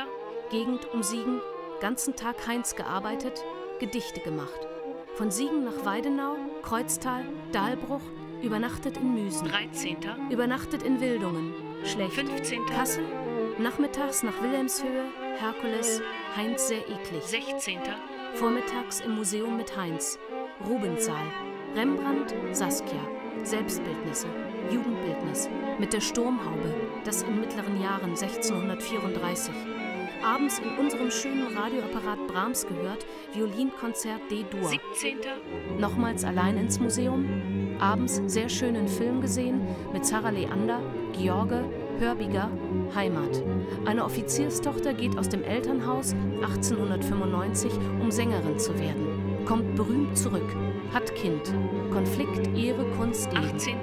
[0.49, 1.39] Gegend um Siegen,
[1.79, 3.41] ganzen Tag Heinz gearbeitet,
[3.79, 4.67] Gedichte gemacht.
[5.15, 8.01] Von Siegen nach Weidenau, Kreuztal, Dahlbruch,
[8.41, 9.47] übernachtet in Müsen.
[9.47, 9.97] 13.
[10.29, 12.13] Übernachtet in Wildungen, schlecht.
[12.13, 12.65] 15.
[12.67, 13.03] Kassel,
[13.57, 15.05] nachmittags nach Wilhelmshöhe,
[15.37, 16.01] Herkules,
[16.35, 17.23] Heinz sehr eklig.
[17.23, 17.79] 16.
[18.35, 20.17] Vormittags im Museum mit Heinz,
[20.67, 21.25] Rubensaal,
[21.75, 23.01] Rembrandt, Saskia,
[23.43, 24.27] Selbstbildnisse,
[24.71, 29.53] Jugendbildnis, mit der Sturmhaube, das in mittleren Jahren 1634.
[30.23, 34.67] Abends in unserem schönen Radioapparat Brahms gehört, Violinkonzert D-Dur.
[34.67, 35.17] 17.
[35.79, 37.27] Nochmals allein ins Museum,
[37.79, 40.79] abends sehr schönen Film gesehen mit Sarah Leander,
[41.13, 41.63] George,
[41.99, 42.49] Hörbiger,
[42.93, 43.43] Heimat.
[43.85, 49.45] Eine Offizierstochter geht aus dem Elternhaus 1895, um Sängerin zu werden.
[49.45, 50.55] Kommt berühmt zurück,
[50.93, 51.53] hat Kind.
[51.91, 53.55] Konflikt, Ehre, Kunst, Leben.
[53.55, 53.77] 18.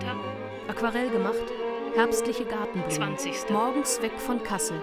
[0.68, 1.52] Aquarell gemacht,
[1.94, 2.90] herbstliche Gartenblumen.
[2.90, 3.50] 20.
[3.50, 4.80] Morgens weg von Kassel,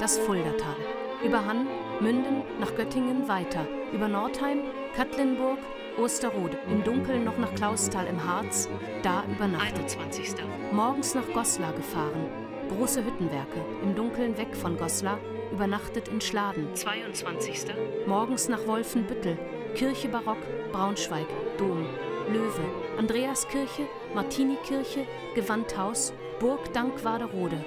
[0.00, 0.76] das Fuldatal.
[1.24, 1.66] Über Hann,
[2.00, 3.66] Münden, nach Göttingen weiter.
[3.92, 4.60] Über Nordheim,
[4.94, 5.58] Katlinburg,
[5.98, 6.58] Osterode.
[6.70, 8.68] Im Dunkeln noch nach Klausthal im Harz,
[9.02, 9.96] da übernachtet.
[9.98, 10.34] 21.
[10.72, 12.28] Morgens nach Goslar gefahren.
[12.68, 13.64] Große Hüttenwerke.
[13.82, 15.18] Im Dunkeln weg von Goslar,
[15.52, 16.74] übernachtet in Schladen.
[16.74, 17.64] 22.
[18.06, 19.38] Morgens nach Wolfenbüttel,
[19.74, 20.38] Kirche Barock,
[20.72, 21.26] Braunschweig,
[21.56, 21.86] Dom,
[22.28, 22.64] Löwe,
[22.98, 27.64] Andreaskirche, Martinikirche, Gewandhaus, Burg Dankwaderode.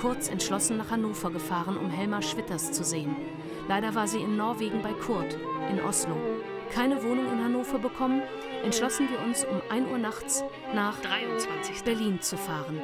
[0.00, 3.16] Kurz entschlossen nach Hannover gefahren, um Helma Schwitters zu sehen.
[3.68, 5.38] Leider war sie in Norwegen bei Kurt,
[5.70, 6.16] in Oslo.
[6.72, 8.22] Keine Wohnung in Hannover bekommen,
[8.64, 11.84] entschlossen wir uns um 1 Uhr nachts nach 23.
[11.84, 12.80] Berlin zu fahren.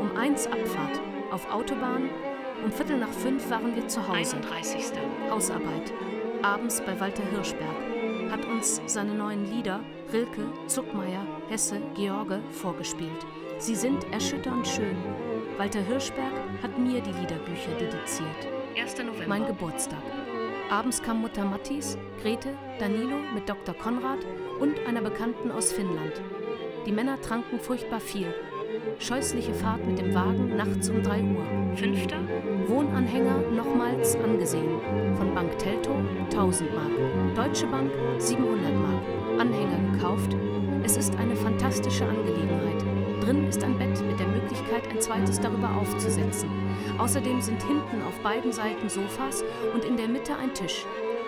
[0.00, 1.00] Um 1 Abfahrt
[1.30, 2.08] auf Autobahn,
[2.64, 4.36] um Viertel nach fünf waren wir zu Hause.
[4.36, 4.92] 31.
[5.30, 5.92] Hausarbeit.
[6.42, 8.30] Abends bei Walter Hirschberg.
[8.30, 9.80] Hat uns seine neuen Lieder,
[10.12, 13.26] Rilke, Zuckmeier, Hesse, George, vorgespielt.
[13.58, 14.96] Sie sind erschütternd schön.
[15.56, 18.48] Walter Hirschberg hat mir die Liederbücher dediziert.
[18.76, 18.98] 1.
[18.98, 19.28] November.
[19.28, 20.02] Mein Geburtstag.
[20.68, 22.48] Abends kam Mutter Mattis, Grete,
[22.80, 23.72] Danilo mit Dr.
[23.74, 24.18] Konrad
[24.60, 26.20] und einer Bekannten aus Finnland.
[26.86, 28.34] Die Männer tranken furchtbar viel.
[28.98, 31.76] Scheußliche Fahrt mit dem Wagen nachts um 3 Uhr.
[31.76, 32.06] 5.
[32.66, 34.80] Wohnanhänger nochmals angesehen.
[35.16, 35.96] Von Bank Teltow
[36.32, 37.36] 1000 Mark.
[37.36, 39.40] Deutsche Bank 700 Mark.
[39.40, 40.34] Anhänger gekauft.
[40.82, 42.83] Es ist eine fantastische Angelegenheit.
[43.24, 46.50] Drin ist ein Bett mit der Möglichkeit, ein zweites darüber aufzusetzen.
[46.98, 50.84] Außerdem sind hinten auf beiden Seiten Sofas und in der Mitte ein Tisch.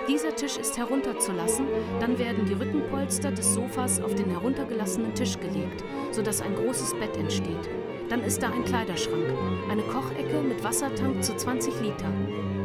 [0.06, 1.66] Dieser Tisch ist herunterzulassen,
[1.98, 7.16] dann werden die Rückenpolster des Sofas auf den heruntergelassenen Tisch gelegt, sodass ein großes Bett
[7.16, 7.70] entsteht.
[8.10, 9.26] Dann ist da ein Kleiderschrank,
[9.70, 12.12] eine Kochecke mit Wassertank zu 20 Liter,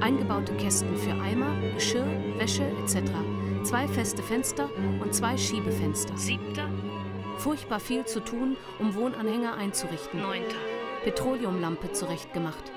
[0.02, 2.06] eingebaute Kästen für Eimer, Geschirr,
[2.38, 3.12] Wäsche etc.,
[3.64, 4.70] zwei feste Fenster
[5.02, 6.16] und zwei Schiebefenster.
[6.18, 6.42] 7.
[7.42, 10.22] Furchtbar viel zu tun, um Wohnanhänger einzurichten.
[10.22, 10.44] 9.
[11.04, 12.72] Petroleumlampe zurechtgemacht.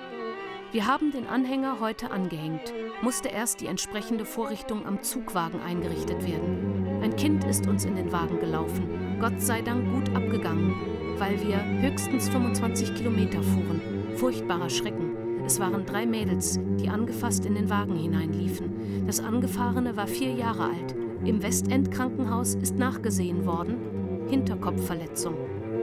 [0.72, 2.72] Wir haben den Anhänger heute angehängt.
[3.02, 7.02] Musste erst die entsprechende Vorrichtung am Zugwagen eingerichtet werden.
[7.02, 9.18] Ein Kind ist uns in den Wagen gelaufen.
[9.20, 10.74] Gott sei Dank gut abgegangen,
[11.18, 13.82] weil wir höchstens 25 Kilometer fuhren.
[14.16, 15.44] Furchtbarer Schrecken.
[15.44, 19.04] Es waren drei Mädels, die angefasst in den Wagen hineinliefen.
[19.06, 20.96] Das Angefahrene war vier Jahre alt.
[21.26, 23.93] Im Westend-Krankenhaus ist nachgesehen worden.
[24.28, 25.34] Hinterkopfverletzung.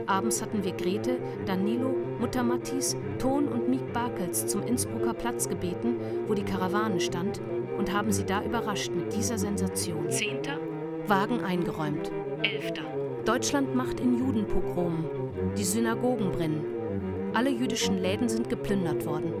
[0.06, 5.96] Abends hatten wir Grete, Danilo, Mutter Mattis, Ton und Miek Barkels zum Innsbrucker Platz gebeten,
[6.26, 7.40] wo die Karawane stand,
[7.78, 10.10] und haben sie da überrascht mit dieser Sensation.
[10.10, 10.38] 10.
[11.06, 12.10] Wagen eingeräumt.
[12.42, 12.72] 11.
[13.24, 15.04] Deutschland macht in Judenpogromen.
[15.56, 16.64] Die Synagogen brennen.
[17.34, 19.32] Alle jüdischen Läden sind geplündert worden.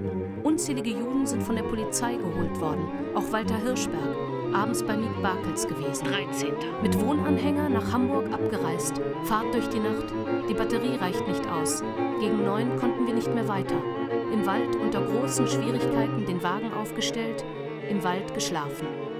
[0.42, 2.84] Unzählige Juden sind von der Polizei geholt worden.
[3.14, 4.16] Auch Walter Hirschberg,
[4.54, 6.04] abends bei Miek Barkels gewesen.
[6.04, 6.52] 13.
[6.82, 9.00] Mit Wohnanhänger nach Hamburg abgereist.
[9.24, 10.06] Fahrt durch die Nacht.
[10.48, 11.82] Die Batterie reicht nicht aus.
[12.20, 13.76] Gegen neun konnten wir nicht mehr weiter.
[14.32, 17.44] Im Wald unter großen Schwierigkeiten den Wagen aufgestellt,
[17.88, 19.11] im Wald geschlafen.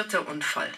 [0.00, 0.72] Vierter Unfall.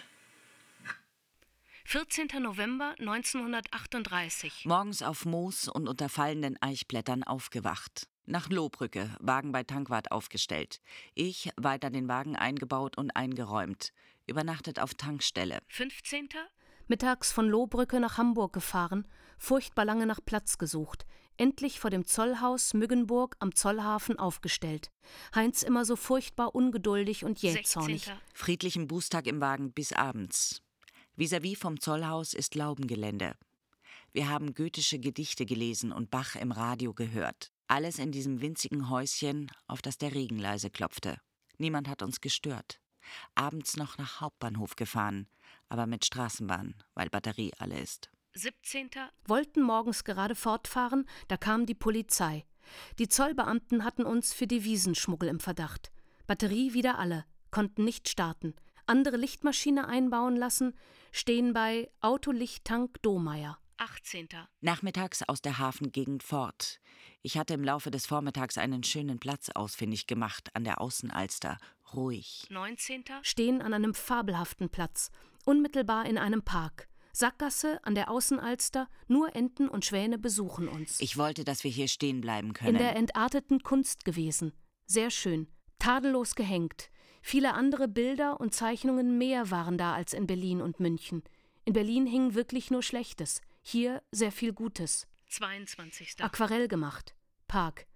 [1.84, 2.26] 14.
[2.40, 4.64] November 1938.
[4.64, 8.08] Morgens auf Moos und unter fallenden Eichblättern aufgewacht.
[8.26, 10.80] Nach Lohbrücke, Wagen bei Tankwart aufgestellt.
[11.14, 13.92] Ich weiter den Wagen eingebaut und eingeräumt.
[14.26, 15.60] Übernachtet auf Tankstelle.
[15.68, 16.28] 15.
[16.88, 19.06] Mittags von Lohbrücke nach Hamburg gefahren,
[19.38, 21.06] furchtbar lange nach Platz gesucht.
[21.36, 24.90] Endlich vor dem Zollhaus Müggenburg am Zollhafen aufgestellt.
[25.34, 28.04] Heinz immer so furchtbar ungeduldig und jähzornig.
[28.04, 28.20] 16.
[28.34, 30.62] Friedlichen Bußtag im Wagen bis abends.
[31.16, 33.34] Vis-à-vis vom Zollhaus ist Laubengelände.
[34.12, 37.50] Wir haben goethische Gedichte gelesen und Bach im Radio gehört.
[37.66, 41.18] Alles in diesem winzigen Häuschen, auf das der Regen leise klopfte.
[41.56, 42.78] Niemand hat uns gestört.
[43.34, 45.26] Abends noch nach Hauptbahnhof gefahren,
[45.68, 48.11] aber mit Straßenbahn, weil Batterie alle ist.
[48.34, 48.90] 17.
[49.26, 52.44] Wollten morgens gerade fortfahren, da kam die Polizei.
[52.98, 55.92] Die Zollbeamten hatten uns für Devisenschmuggel im Verdacht.
[56.26, 58.54] Batterie wieder alle, konnten nicht starten.
[58.86, 60.74] Andere Lichtmaschine einbauen lassen,
[61.12, 63.58] stehen bei Autolichttank Domeyer.
[63.76, 64.28] 18.
[64.60, 66.80] Nachmittags aus der Hafengegend fort.
[67.22, 71.58] Ich hatte im Laufe des Vormittags einen schönen Platz ausfindig gemacht an der Außenalster.
[71.92, 72.46] Ruhig.
[72.48, 73.04] 19.
[73.22, 75.10] Stehen an einem fabelhaften Platz,
[75.44, 76.88] unmittelbar in einem Park.
[77.12, 81.00] Sackgasse an der Außenalster, nur Enten und Schwäne besuchen uns.
[81.00, 82.78] Ich wollte, dass wir hier stehen bleiben in können.
[82.78, 84.52] der entarteten Kunst gewesen.
[84.86, 85.48] Sehr schön,
[85.78, 86.90] tadellos gehängt.
[87.22, 91.22] Viele andere Bilder und Zeichnungen mehr waren da als in Berlin und München.
[91.64, 95.06] In Berlin hing wirklich nur Schlechtes, hier sehr viel Gutes.
[95.28, 96.16] 22.
[96.20, 97.14] Aquarell gemacht.
[97.46, 97.86] Park.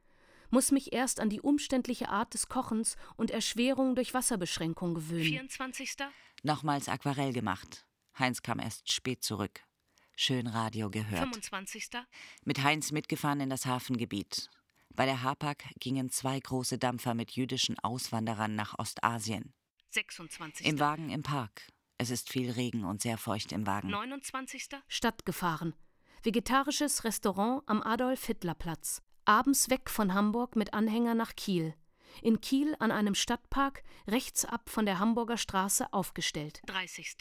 [0.51, 5.25] Muss mich erst an die umständliche Art des Kochens und Erschwerung durch Wasserbeschränkung gewöhnen.
[5.25, 5.97] 24.
[6.45, 7.86] Nochmals Aquarell gemacht.
[8.19, 9.63] Heinz kam erst spät zurück.
[10.17, 11.23] Schön Radio gehört.
[11.23, 11.89] 25.
[12.45, 14.51] Mit Heinz mitgefahren in das Hafengebiet.
[14.95, 19.53] Bei der Hapag gingen zwei große Dampfer mit jüdischen Auswanderern nach Ostasien.
[19.91, 20.67] 26.
[20.67, 21.69] Im Wagen im Park.
[21.99, 23.91] Es ist viel Regen und sehr feucht im Wagen.
[23.91, 24.69] 29.
[24.89, 25.75] Stadt gefahren.
[26.23, 29.03] Vegetarisches Restaurant am Adolf-Hitler-Platz.
[29.27, 31.75] Abends weg von Hamburg mit Anhänger nach Kiel.
[32.23, 36.63] In Kiel an einem Stadtpark rechts ab von der Hamburger Straße aufgestellt.
[36.67, 37.17] 30.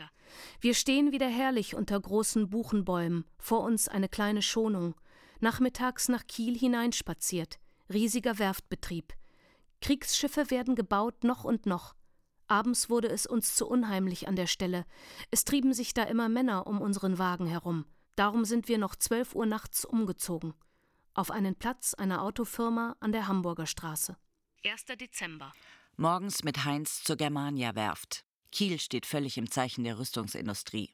[0.60, 4.96] Wir stehen wieder herrlich unter großen Buchenbäumen, vor uns eine kleine Schonung.
[5.40, 7.60] Nachmittags nach Kiel hineinspaziert.
[7.92, 9.14] Riesiger Werftbetrieb.
[9.82, 11.96] Kriegsschiffe werden gebaut noch und noch.
[12.48, 14.86] Abends wurde es uns zu unheimlich an der Stelle.
[15.32, 17.86] Es trieben sich da immer Männer um unseren Wagen herum.
[18.16, 20.54] Darum sind wir noch zwölf Uhr nachts umgezogen.
[21.14, 24.18] Auf einen Platz einer Autofirma an der Hamburger Straße.
[24.66, 24.86] 1.
[25.00, 25.54] Dezember.
[25.96, 28.26] Morgens mit Heinz zur Germania-Werft.
[28.52, 30.90] Kiel steht völlig im Zeichen der Rüstungsindustrie.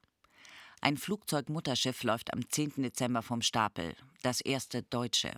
[0.81, 2.84] Ein Flugzeugmutterschiff läuft am 10.
[2.84, 5.31] Dezember vom Stapel, das erste deutsche.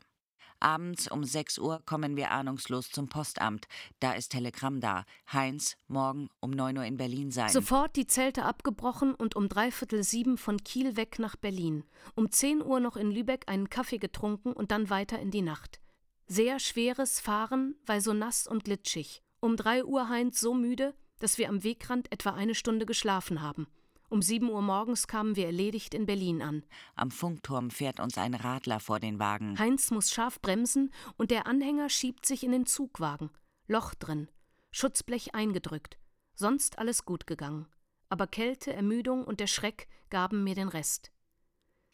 [0.60, 3.68] Abends um 6 Uhr kommen wir ahnungslos zum Postamt.
[4.00, 5.06] Da ist Telegramm da.
[5.32, 7.50] Heinz, morgen um 9 Uhr in Berlin sein.
[7.50, 11.84] Sofort die Zelte abgebrochen und um dreiviertel sieben von Kiel weg nach Berlin.
[12.16, 15.83] Um zehn Uhr noch in Lübeck einen Kaffee getrunken und dann weiter in die Nacht.
[16.28, 19.22] Sehr schweres Fahren, weil so nass und glitschig.
[19.40, 23.68] Um drei Uhr Heinz so müde, dass wir am Wegrand etwa eine Stunde geschlafen haben.
[24.10, 26.64] Um sieben Uhr morgens kamen wir erledigt in Berlin an.
[26.96, 29.58] Am Funkturm fährt uns ein Radler vor den Wagen.
[29.58, 33.32] Heinz muss scharf bremsen und der Anhänger schiebt sich in den Zugwagen.
[33.68, 34.30] Loch drin.
[34.72, 35.98] Schutzblech eingedrückt.
[36.36, 37.68] Sonst alles gut gegangen.
[38.10, 41.12] Aber Kälte, Ermüdung und der Schreck gaben mir den Rest.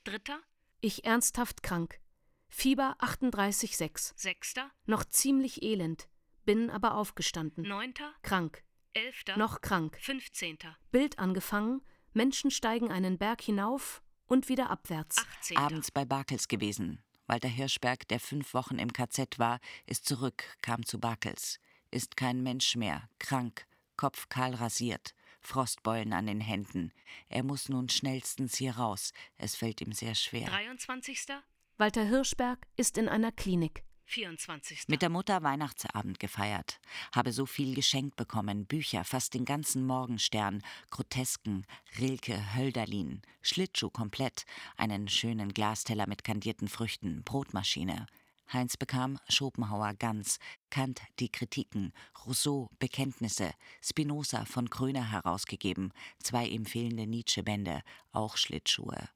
[0.04, 0.20] 3.
[0.82, 2.00] Ich ernsthaft krank.
[2.50, 4.14] Fieber 38,6.
[4.16, 4.54] 6.
[4.86, 6.08] Noch ziemlich elend.
[6.46, 7.64] Bin aber aufgestanden.
[7.68, 7.94] 9.
[8.22, 8.64] Krank.
[8.94, 9.38] 11.
[9.38, 9.98] Noch krank.
[10.02, 10.58] 15.
[10.92, 11.82] Bild angefangen.
[12.14, 15.18] Menschen steigen einen Berg hinauf und wieder abwärts.
[15.18, 15.58] 18.
[15.58, 17.04] Abends bei Barkels gewesen.
[17.28, 21.60] Walter Hirschberg, der fünf Wochen im KZ war, ist zurück, kam zu Barkels.
[21.92, 26.92] Ist kein Mensch mehr, krank, Kopf kahl rasiert, Frostbeulen an den Händen.
[27.28, 29.14] Er muss nun schnellstens hier raus.
[29.38, 30.48] Es fällt ihm sehr schwer.
[30.48, 31.20] 23.
[31.80, 33.86] Walter Hirschberg ist in einer Klinik.
[34.04, 34.90] 24.
[34.90, 36.82] Mit der Mutter Weihnachtsabend gefeiert.
[37.16, 38.66] Habe so viel geschenkt bekommen.
[38.66, 41.66] Bücher, fast den ganzen Morgenstern, Grotesken,
[41.98, 44.44] Rilke, Hölderlin, Schlittschuh komplett,
[44.76, 48.08] einen schönen Glasteller mit kandierten Früchten, Brotmaschine.
[48.52, 51.94] Heinz bekam Schopenhauer ganz, Kant die Kritiken,
[52.26, 59.08] Rousseau Bekenntnisse, Spinoza von Kröner herausgegeben, zwei ihm fehlende Nietzsche-Bände, auch Schlittschuhe.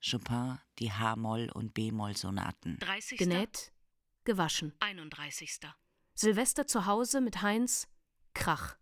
[0.00, 2.78] Chopin die H-Moll- und B-Moll-Sonaten.
[2.78, 3.18] 30.
[3.18, 3.72] Genäht,
[4.24, 4.72] gewaschen.
[4.80, 5.60] 31.
[6.14, 7.88] Silvester zu Hause mit Heinz.
[8.34, 8.76] Krach.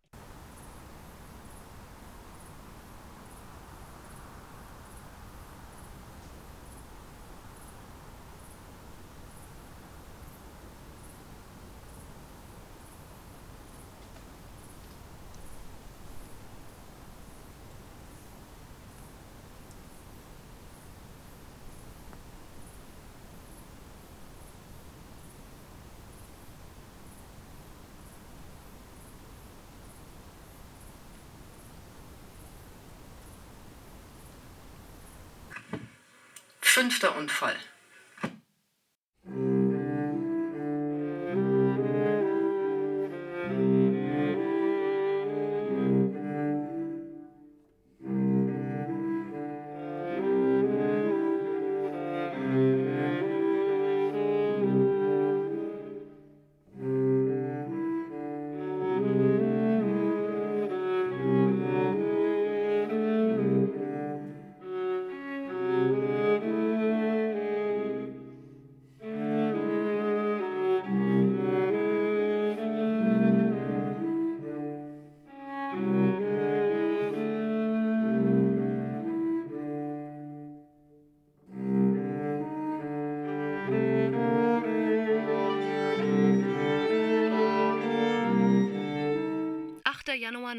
[36.96, 37.14] Fünfter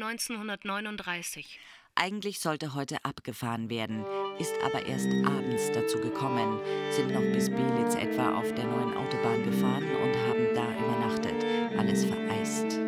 [0.08, 1.60] 1939.
[1.94, 4.04] Eigentlich sollte heute abgefahren werden,
[4.38, 9.44] ist aber erst abends dazu gekommen, sind noch bis Belitz etwa auf der neuen Autobahn
[9.44, 11.44] gefahren und haben da übernachtet.
[11.76, 12.78] Alles vereist.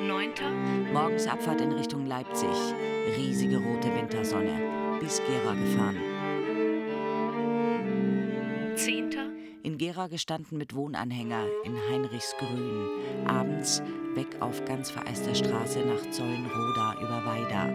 [0.00, 0.92] 9.
[0.92, 2.48] Morgens Abfahrt in Richtung Leipzig.
[3.16, 4.98] Riesige rote Wintersonne.
[5.00, 6.15] Bis Gera gefahren.
[9.96, 13.26] Gera gestanden mit Wohnanhänger in Heinrichsgrün.
[13.26, 13.82] Abends
[14.14, 17.68] weg auf ganz vereister Straße nach Zollenroda über Weida.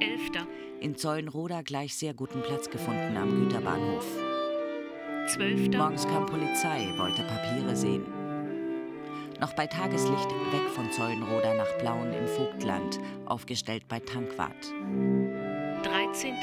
[0.00, 0.46] 11.
[0.80, 4.04] In Zollenroda gleich sehr guten Platz gefunden am Güterbahnhof.
[5.34, 5.78] 12.
[5.78, 8.04] Morgens kam Polizei, wollte Papiere sehen.
[9.40, 14.74] Noch bei Tageslicht weg von Zollenroda nach Blauen im Vogtland, aufgestellt bei Tankwart.
[15.84, 16.34] 13.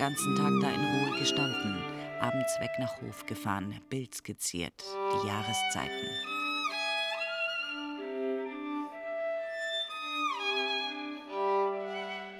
[0.00, 1.76] Ganzen Tag da in Ruhe gestanden,
[2.22, 4.82] abends weg nach Hof gefahren, Bild skizziert,
[5.12, 6.08] die Jahreszeiten.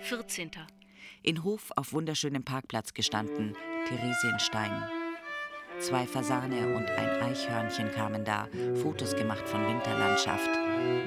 [0.01, 0.67] Vierzehnter.
[1.23, 3.55] In Hof auf wunderschönem Parkplatz gestanden,
[3.87, 5.00] Theresienstein.
[5.81, 8.49] Zwei Fasane und ein Eichhörnchen kamen da,
[8.83, 10.51] Fotos gemacht von Winterlandschaft.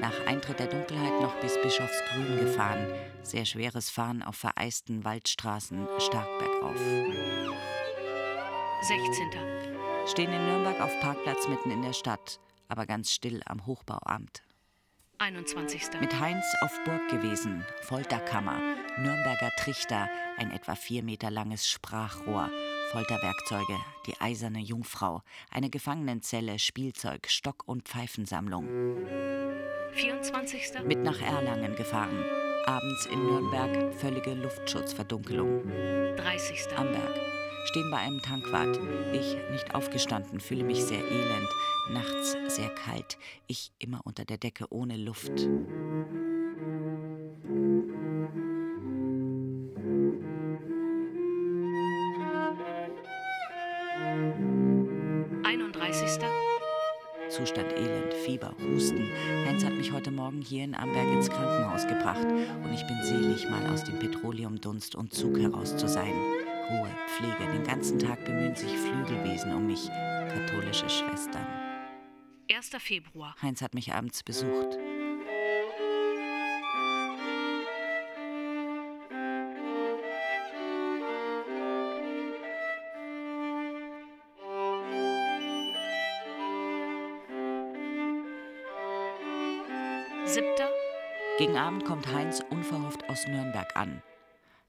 [0.00, 2.86] Nach Eintritt der Dunkelheit noch bis Bischofsgrün gefahren,
[3.22, 6.80] sehr schweres Fahren auf vereisten Waldstraßen, stark bergauf.
[8.82, 10.08] Sechzehnter.
[10.08, 14.42] Stehen in Nürnberg auf Parkplatz mitten in der Stadt, aber ganz still am Hochbauamt.
[15.18, 16.00] 21.
[16.00, 18.58] Mit Heinz auf Burg gewesen, Folterkammer,
[18.98, 22.50] Nürnberger Trichter, ein etwa vier Meter langes Sprachrohr,
[22.94, 23.76] Folterwerkzeuge,
[24.06, 28.68] die eiserne Jungfrau, eine Gefangenenzelle, Spielzeug, Stock- und Pfeifensammlung.
[29.94, 30.84] 24.
[30.84, 32.24] Mit nach Erlangen gefahren.
[32.66, 35.66] Abends in Nürnberg völlige Luftschutzverdunkelung.
[36.18, 36.68] 30.
[36.76, 37.18] Amberg.
[37.64, 38.78] Stehen bei einem Tankwart.
[39.12, 41.48] Ich nicht aufgestanden, fühle mich sehr elend.
[41.90, 43.18] Nachts sehr kalt.
[43.48, 45.48] Ich immer unter der Decke ohne Luft.
[57.34, 59.10] Zustand elend, Fieber, Husten.
[59.44, 63.50] Heinz hat mich heute Morgen hier in Amberg ins Krankenhaus gebracht und ich bin selig,
[63.50, 66.12] mal aus dem Petroleumdunst und Zug heraus zu sein.
[66.70, 69.88] Ruhe, Pflege, den ganzen Tag bemühen sich Flügelwesen um mich,
[70.28, 71.44] katholische Schwestern.
[72.48, 72.70] 1.
[72.78, 73.34] Februar.
[73.42, 74.78] Heinz hat mich abends besucht.
[91.44, 94.02] Gegen Abend kommt Heinz unverhofft aus Nürnberg an.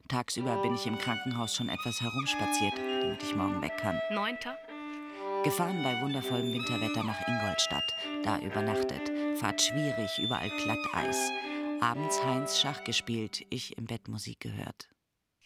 [0.10, 3.98] Tagsüber bin ich im Krankenhaus schon etwas herumspaziert, damit ich morgen weg kann.
[4.12, 4.58] Neunter.
[5.46, 9.10] Gefahren bei wundervollem Winterwetter nach Ingolstadt, da übernachtet.
[9.40, 11.32] Fahrt schwierig, überall Glatteis.
[11.80, 14.90] Abends Heinz Schach gespielt, ich im Bett Musik gehört.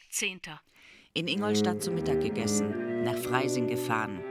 [0.10, 0.60] Zehnter.
[1.14, 4.24] In Ingolstadt zu Mittag gegessen, nach Freising gefahren.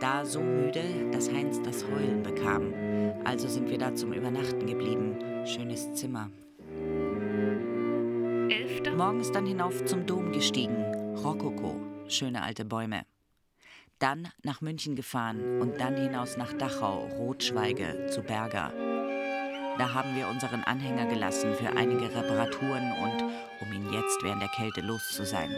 [0.00, 2.91] Da so müde, dass Heinz das Heulen bekam.
[3.24, 5.46] Also sind wir da zum Übernachten geblieben.
[5.46, 6.30] Schönes Zimmer.
[8.48, 8.94] Elfter.
[8.94, 10.84] Morgens dann hinauf zum Dom gestiegen.
[11.16, 13.02] Rokoko, schöne alte Bäume.
[13.98, 18.72] Dann nach München gefahren und dann hinaus nach Dachau, Rotschweige, zu Berger.
[19.78, 23.22] Da haben wir unseren Anhänger gelassen für einige Reparaturen und
[23.60, 25.50] um ihn jetzt während der Kälte los zu sein.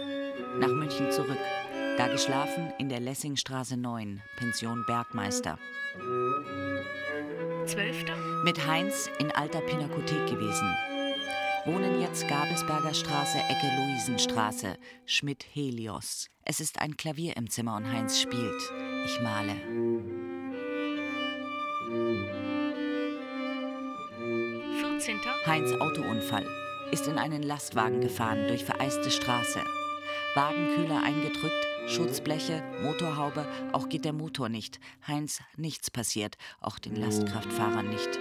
[0.59, 1.39] Nach München zurück.
[1.97, 5.59] Da geschlafen in der Lessingstraße 9, Pension Bergmeister.
[7.67, 8.17] Zwölfter.
[8.45, 10.69] Mit Heinz in alter Pinakothek gewesen.
[11.67, 14.77] Wohnen jetzt Gabelsberger Straße, Ecke Luisenstraße,
[15.07, 16.29] Schmidt Helios.
[16.45, 18.61] Es ist ein Klavier im Zimmer und Heinz spielt.
[19.07, 19.55] Ich male.
[24.81, 25.21] 14.
[25.47, 26.47] Heinz Autounfall.
[26.93, 29.61] ist in einen Lastwagen gefahren durch vereiste Straße.
[30.35, 34.81] Wagenkühler eingedrückt, Schutzbleche, Motorhaube, auch geht der Motor nicht.
[35.07, 38.19] Heinz, nichts passiert, auch den Lastkraftfahrern nicht.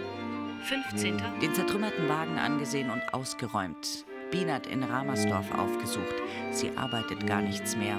[0.63, 1.21] 15.
[1.41, 4.05] Den zertrümmerten Wagen angesehen und ausgeräumt.
[4.31, 6.15] Bienert in Ramersdorf aufgesucht.
[6.51, 7.97] Sie arbeitet gar nichts mehr.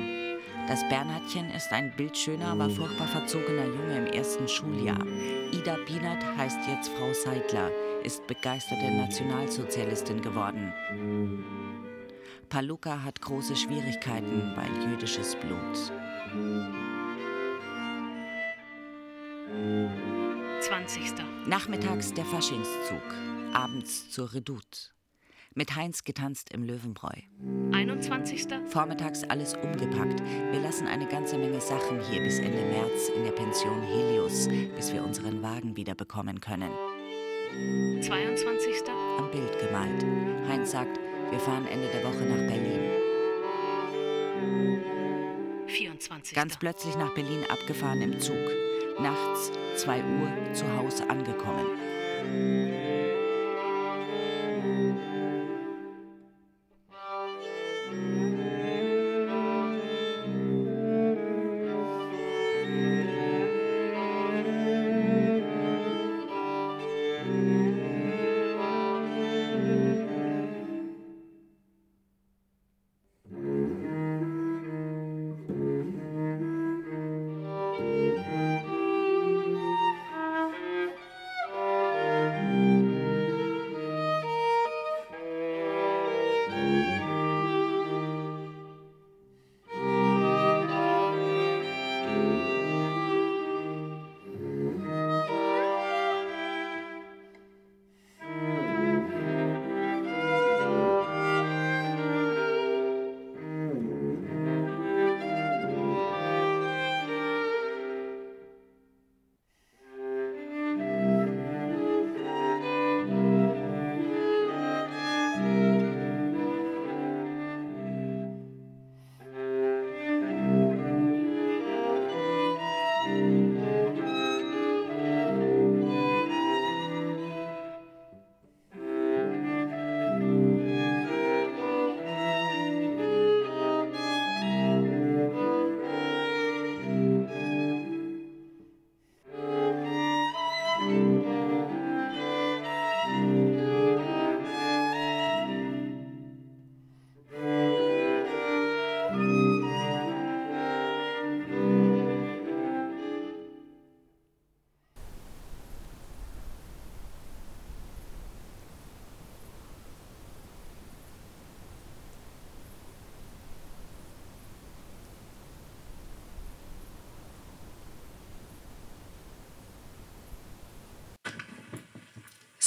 [0.69, 5.05] Das Bernhardchen ist ein bildschöner, aber furchtbar verzogener Junge im ersten Schuljahr.
[5.53, 7.71] Ida Bienert heißt jetzt Frau Seidler,
[8.03, 10.73] ist begeisterte Nationalsozialistin geworden.
[12.45, 15.93] Paluka hat große Schwierigkeiten, weil jüdisches Blut.
[20.61, 21.13] 20.
[21.47, 23.03] Nachmittags der Faschingszug,
[23.53, 24.95] abends zur Redoute.
[25.57, 27.17] Mit Heinz getanzt im Löwenbräu.
[27.73, 28.49] 21.
[28.67, 30.21] Vormittags alles umgepackt.
[30.51, 34.93] Wir lassen eine ganze Menge Sachen hier bis Ende März in der Pension Helios, bis
[34.93, 36.73] wir unseren Wagen wieder bekommen können.
[38.01, 38.83] 22.
[39.19, 40.05] Am Bild gemalt.
[40.49, 40.99] Heinz sagt,
[41.35, 42.91] wir fahren Ende der Woche nach Berlin.
[45.67, 46.33] 24.
[46.37, 48.37] Ganz plötzlich nach Berlin abgefahren im Zug.
[49.01, 52.94] Nachts, 2 Uhr, zu Hause angekommen.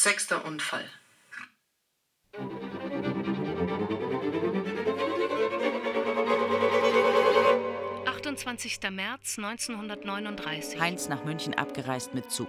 [0.07, 0.85] Sechster Unfall.
[2.31, 2.47] Tag.
[8.05, 8.79] 28.
[8.89, 10.79] März 1939.
[10.79, 12.47] Heinz nach München abgereist mit Zug.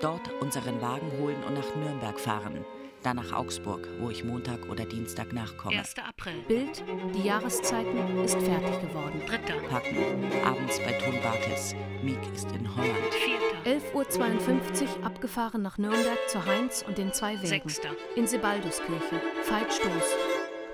[0.00, 2.64] Dort unseren Wagen holen und nach Nürnberg fahren.
[3.02, 5.78] Dann nach Augsburg, wo ich Montag oder Dienstag nachkomme.
[5.78, 5.96] 1.
[5.98, 6.40] April.
[6.46, 6.84] Bild,
[7.16, 9.20] die Jahreszeiten, ist fertig geworden.
[9.26, 9.38] 3.
[9.68, 10.32] Packen.
[10.44, 11.74] Abends bei Ton Bartels.
[12.04, 13.12] Miek ist in Holland.
[13.12, 13.35] 4.
[13.66, 17.68] 11.52 Uhr abgefahren nach Nürnberg zu Heinz und den zwei Wegen.
[17.68, 17.80] 6.
[18.14, 20.14] In Sebalduskirche, Veitstoß,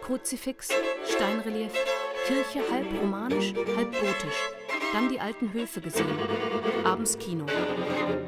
[0.03, 0.68] Kruzifix,
[1.09, 1.72] Steinrelief,
[2.26, 4.36] Kirche halb romanisch, halb gotisch.
[4.93, 6.18] Dann die alten Höfe gesehen.
[6.84, 7.47] Abends Kino.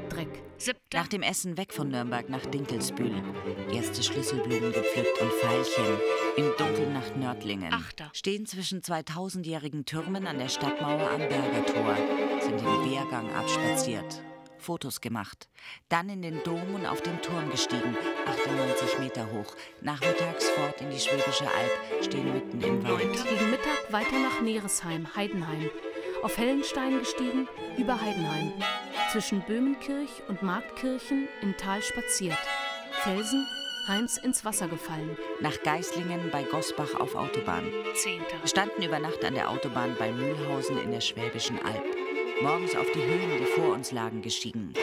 [0.09, 0.43] Dreck.
[0.57, 0.79] 7.
[0.95, 3.23] Nach dem Essen weg von Nürnberg nach Dinkelsbühl.
[3.71, 5.99] Erste Schlüsselblumen gepflückt und Veilchen.
[6.39, 7.71] Im Dunkeln nach Nördlingen.
[7.71, 8.09] Achter.
[8.15, 11.97] Stehen zwischen zwei tausendjährigen Türmen an der Stadtmauer am Bergertor.
[12.41, 14.23] Sind den Wehrgang abspaziert.
[14.65, 15.49] Fotos gemacht.
[15.89, 17.97] Dann in den Dom und auf den Turm gestiegen,
[18.27, 19.55] 98 Meter hoch.
[19.83, 23.13] Nachmittags fort in die Schwäbische Alb, stehen mitten im Wald.
[23.13, 25.71] Gegen Mittag weiter nach Neresheim, Heidenheim.
[26.23, 27.47] Auf Hellenstein gestiegen,
[27.77, 28.53] über Heidenheim.
[29.13, 32.39] Zwischen Böhmenkirch und Marktkirchen im Tal spaziert.
[33.03, 33.47] Felsen,
[33.87, 35.19] Heinz ins Wasser gefallen.
[35.41, 37.71] Nach Geislingen bei Gosbach auf Autobahn.
[37.95, 38.23] 10.
[38.41, 41.85] Wir standen über Nacht an der Autobahn bei Mühlhausen in der Schwäbischen Alb.
[42.45, 44.75] Morgens auf die Höhen, die vor uns lagen, gestiegen.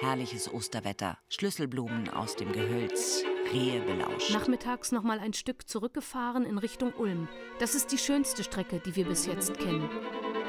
[0.00, 3.22] Herrliches Osterwetter, Schlüsselblumen aus dem Gehölz,
[3.52, 4.32] Rehe belauscht.
[4.32, 7.28] Nachmittags noch mal ein Stück zurückgefahren in Richtung Ulm.
[7.60, 9.88] Das ist die schönste Strecke, die wir bis jetzt kennen.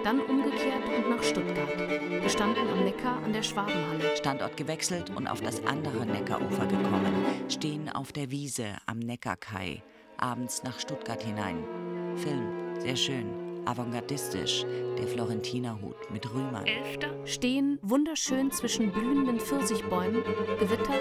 [0.04, 1.78] dann umgekehrt und nach Stuttgart.
[2.10, 4.18] Wir standen am Neckar an der Schwabenhalle.
[4.18, 7.14] Standort gewechselt und auf das andere Neckarufer gekommen.
[7.50, 9.84] Stehen auf der Wiese am Neckarkai.
[10.18, 11.64] Abends nach Stuttgart hinein.
[12.18, 14.66] Film, sehr schön avantgardistisch,
[14.98, 16.66] der Florentinerhut mit Rümern.
[16.66, 20.24] Elfter, Stehen wunderschön zwischen blühenden Pfirsichbäumen,
[20.60, 20.94] Gewitter,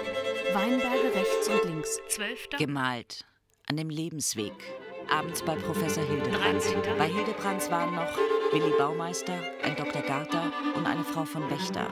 [0.53, 1.99] Weinberge rechts und links.
[2.09, 3.25] zwölfter, Gemalt
[3.67, 4.53] an dem Lebensweg.
[5.09, 6.61] Abends bei Professor Hildebrand.
[6.63, 6.81] 13.
[6.97, 8.17] Bei Hildebrands waren noch
[8.53, 9.33] Willi Baumeister,
[9.63, 10.01] ein Dr.
[10.01, 11.87] Garter und eine Frau von Wächter.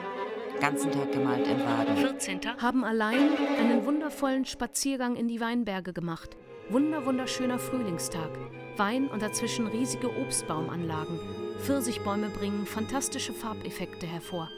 [0.60, 1.96] Ganzen Tag gemalt in Waden.
[1.96, 6.36] vierzehnter, Haben allein einen wundervollen Spaziergang in die Weinberge gemacht.
[6.68, 8.30] Wunder, wunderschöner Frühlingstag.
[8.76, 11.18] Wein und dazwischen riesige Obstbaumanlagen.
[11.60, 14.48] Pfirsichbäume bringen fantastische Farbeffekte hervor.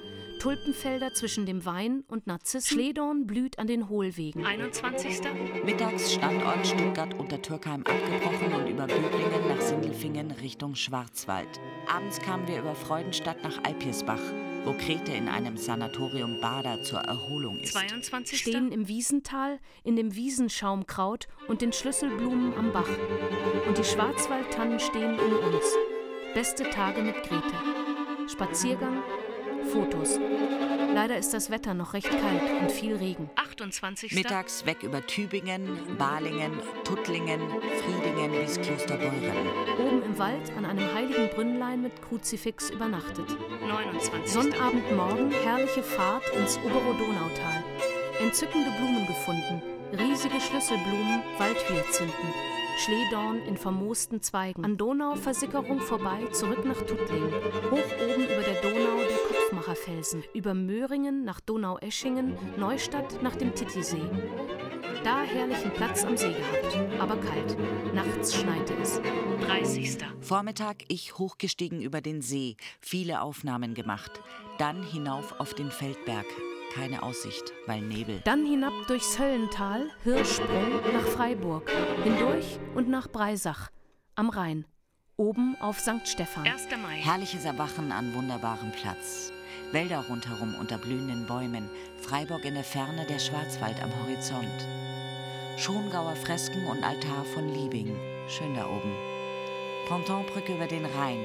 [0.40, 2.76] Tulpenfelder zwischen dem Wein und Narzissen.
[2.76, 4.44] Schledorn blüht an den Hohlwegen.
[4.44, 5.28] einundzwanzigster,
[5.64, 11.60] Mittags Standort Stuttgart unter Türkheim abgebrochen und über Böblingen nach Sindelfingen Richtung Schwarzwald.
[11.86, 14.20] Abends kamen wir über Freudenstadt nach Alpirsbach,
[14.64, 17.72] wo Grete in einem Sanatorium Bader zur Erholung ist.
[17.72, 22.88] zweiundzwanzigster, Stehen im Wiesental, in dem Wiesenschaumkraut und den Schlüsselblumen am Bach.
[23.66, 25.64] Und die Schwarzwaldtannen stehen um uns.
[26.34, 28.28] Beste Tage mit Grete.
[28.28, 29.02] Spaziergang,
[29.72, 30.18] Fotos.
[30.94, 33.30] Leider ist das Wetter noch recht kalt und viel Regen.
[33.34, 36.52] achtundzwanzigster, Mittags weg über Tübingen, Balingen,
[36.84, 37.40] Tuttlingen,
[37.82, 39.48] Friedingen bis Klosterbeuren.
[39.78, 43.26] Oben im Wald an einem heiligen Brünnlein mit Kruzifix übernachtet.
[43.66, 47.64] neunundzwanzigster, Sonnabendmorgen herrliche Fahrt ins obere Donautal.
[48.20, 49.62] Entzückende Blumen gefunden.
[49.98, 52.51] Riesige Schlüsselblumen, Waldhyazinthen.
[52.78, 54.64] Schleedorn in vermoosten Zweigen.
[54.64, 57.32] An Donauversickerung vorbei, zurück nach Tuttlingen.
[57.70, 60.24] Hoch oben über der Donau der Kopfmacherfelsen.
[60.34, 64.02] Über Möhringen nach Donaueschingen, Neustadt nach dem Titisee.
[65.04, 67.56] Da herrlichen Platz am See gehabt, aber kalt.
[67.94, 69.00] Nachts schneite es.
[69.46, 74.20] dreißigster, Vormittag ich hochgestiegen über den See, viele Aufnahmen gemacht.
[74.58, 76.26] Dann hinauf auf den Feldberg.
[76.74, 78.22] Keine Aussicht, weil Nebel.
[78.24, 81.70] Dann hinab durchs Höllental, Hirschsprung nach Freiburg,
[82.02, 83.68] hindurch und nach Breisach,
[84.14, 84.64] am Rhein,
[85.18, 86.06] oben auf St.
[86.06, 86.46] Stephan.
[86.46, 89.32] erster Mai, Herrliches Erwachen an wunderbarem Platz.
[89.72, 91.68] Wälder rundherum unter blühenden Bäumen,
[92.00, 94.66] Freiburg in der Ferne, der Schwarzwald am Horizont.
[95.58, 97.94] Schongauer Fresken und Altar von Liebing,
[98.28, 98.94] schön da oben.
[99.88, 101.20] Pontonbrücke über den Rhein,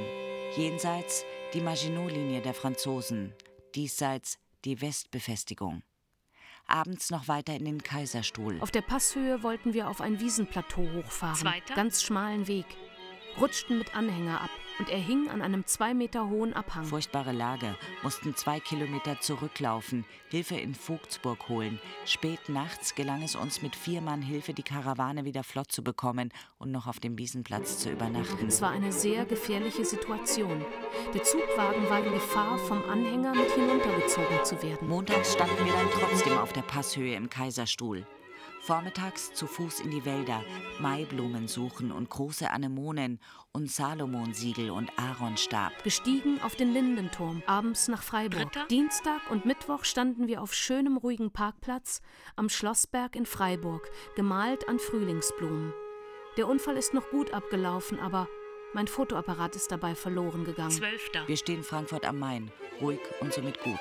[0.58, 1.24] jenseits
[1.54, 3.34] die Maginot-Linie der Franzosen,
[3.76, 4.38] diesseits
[4.68, 5.82] die Westbefestigung.
[6.68, 8.60] Abends noch weiter in den Kaiserstuhl.
[8.60, 11.36] Auf der Passhöhe wollten wir auf ein Wiesenplateau hochfahren.
[11.36, 11.74] Zweiter.
[11.76, 12.66] Ganz schmalen Weg.
[13.40, 14.50] Rutschten mit Anhänger ab
[14.80, 16.86] und er hing an einem zwei Meter hohen Abhang.
[16.86, 21.80] Furchtbare Lage, mussten zwei Kilometer zurücklaufen, Hilfe in Vogtsburg holen.
[22.06, 26.32] Spät nachts gelang es uns mit vier Mann Hilfe, die Karawane wieder flott zu bekommen
[26.60, 28.48] und noch auf dem Wiesenplatz zu übernachten.
[28.48, 30.64] Es war eine sehr gefährliche Situation.
[31.14, 34.88] Der Zugwagen war in Gefahr, vom Anhänger mit hinuntergezogen zu werden.
[34.88, 38.06] Montags standen wir dann trotzdem auf der Passhöhe im Kaiserstuhl.
[38.68, 40.44] Vormittags zu Fuß in die Wälder,
[40.82, 43.22] Maiblumen suchen und große Anemonen
[43.54, 45.72] und Salomonsiegel und Aaronstab.
[45.86, 48.52] Gestiegen auf den Lindenturm, abends nach Freiburg.
[48.52, 48.68] Dritter.
[48.68, 52.02] Dienstag und Mittwoch standen wir auf schönem, ruhigen Parkplatz
[52.36, 55.74] am Schlossberg in Freiburg, gemalt an Frühlingsblumen.
[56.36, 58.28] Der Unfall ist noch gut abgelaufen, aber
[58.74, 60.72] mein Fotoapparat ist dabei verloren gegangen.
[60.72, 62.52] zwölfter, Wir stehen Frankfurt am Main,
[62.82, 63.80] ruhig und somit gut.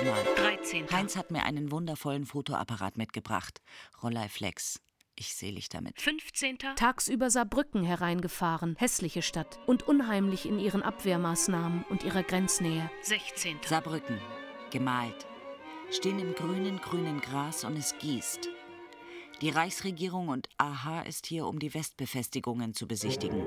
[0.00, 0.26] Gemalt.
[0.36, 3.60] dreizehnter, Heinz hat mir einen wundervollen Fotoapparat mitgebracht.
[4.02, 4.80] Rolleiflex.
[5.16, 6.00] Ich selig damit.
[6.00, 12.88] fünfzehnter, Tagsüber Saarbrücken hereingefahren, hässliche Stadt und unheimlich in ihren Abwehrmaßnahmen und ihrer Grenznähe.
[13.02, 14.20] sechzehnter, Saarbrücken.
[14.70, 15.26] Gemalt.
[15.90, 18.48] Stehen im grünen, grünen Gras und es gießt.
[19.40, 23.46] Die Reichsregierung und AHA ist hier, um die Westbefestigungen zu besichtigen.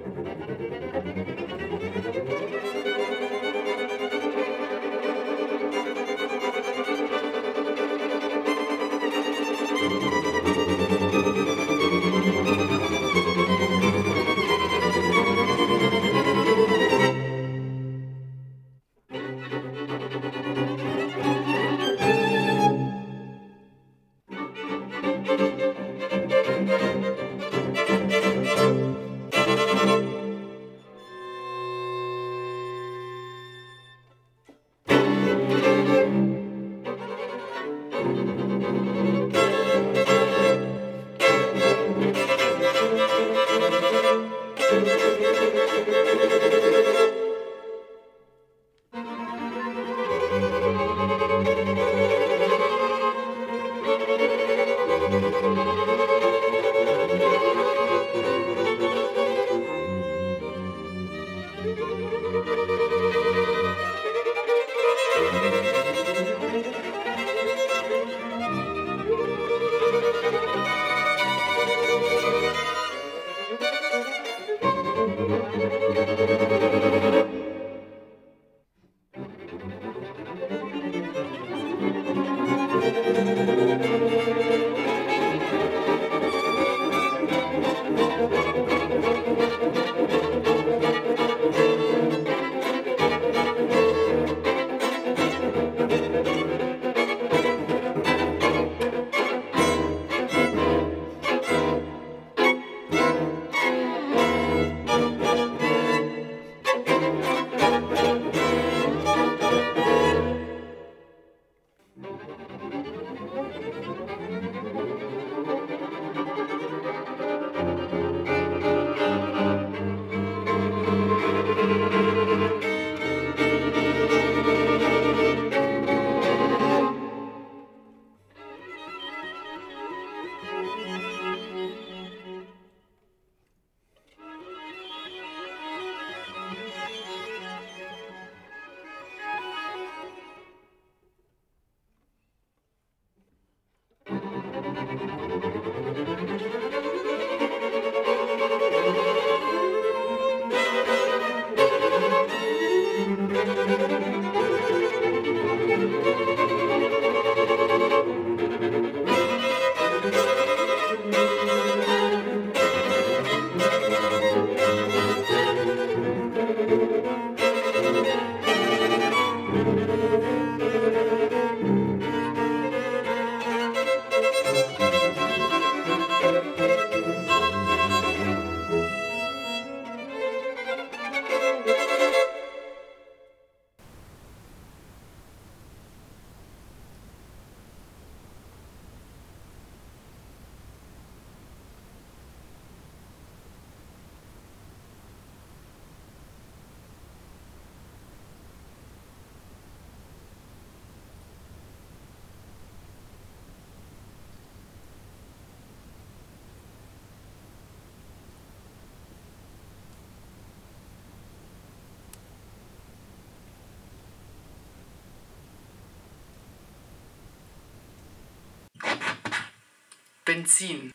[220.24, 220.93] Benzin.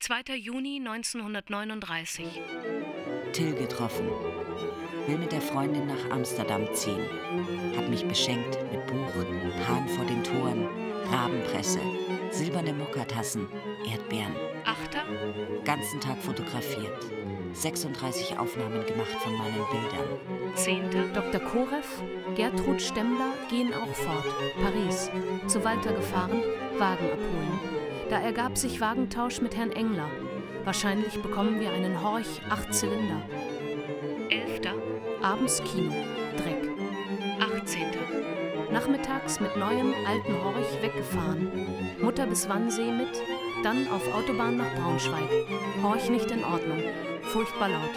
[0.00, 0.34] 2.
[0.34, 2.26] Juni 1939.
[3.32, 4.08] Till getroffen.
[5.06, 7.08] Will mit der Freundin nach Amsterdam ziehen.
[7.76, 9.14] Hat mich beschenkt mit Buch,
[9.68, 10.66] Hahn vor den Toren,
[11.04, 11.80] Rabenpresse,
[12.32, 13.46] silberne Mokatassen,
[13.88, 14.34] Erdbeeren.
[14.64, 14.96] 8.
[15.64, 17.04] Ganzen Tag fotografiert.
[17.52, 20.54] 36 Aufnahmen gemacht von meinen Bildern.
[20.54, 21.12] 10.
[21.14, 21.40] Dr.
[21.40, 22.02] Korev,
[22.34, 24.24] Gertrud Stemmler gehen auch fort.
[24.62, 25.10] Paris.
[25.46, 26.42] Zu Walter gefahren,
[26.78, 27.60] Wagen abholen.
[28.10, 30.08] Da ergab sich Wagentausch mit Herrn Engler.
[30.64, 33.22] Wahrscheinlich bekommen wir einen Horch 8 Zylinder.
[34.30, 34.60] 11.
[35.22, 35.92] Abends Kino.
[36.36, 36.68] Dreck.
[37.40, 37.86] 18.
[38.70, 41.50] Nachmittags mit neuem alten Horch weggefahren.
[42.00, 43.22] Mutter bis Wannsee mit,
[43.62, 45.28] dann auf Autobahn nach Braunschweig.
[45.82, 46.82] Horch nicht in Ordnung.
[47.28, 47.90] Furchtbar laut.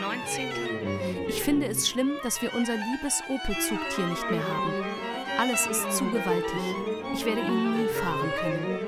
[0.00, 1.28] 19.
[1.28, 4.72] Ich finde es schlimm, dass wir unser liebes Opel-Zugtier nicht mehr haben.
[5.38, 6.54] Alles ist zu gewaltig.
[7.12, 8.78] Ich werde ihn nie fahren können.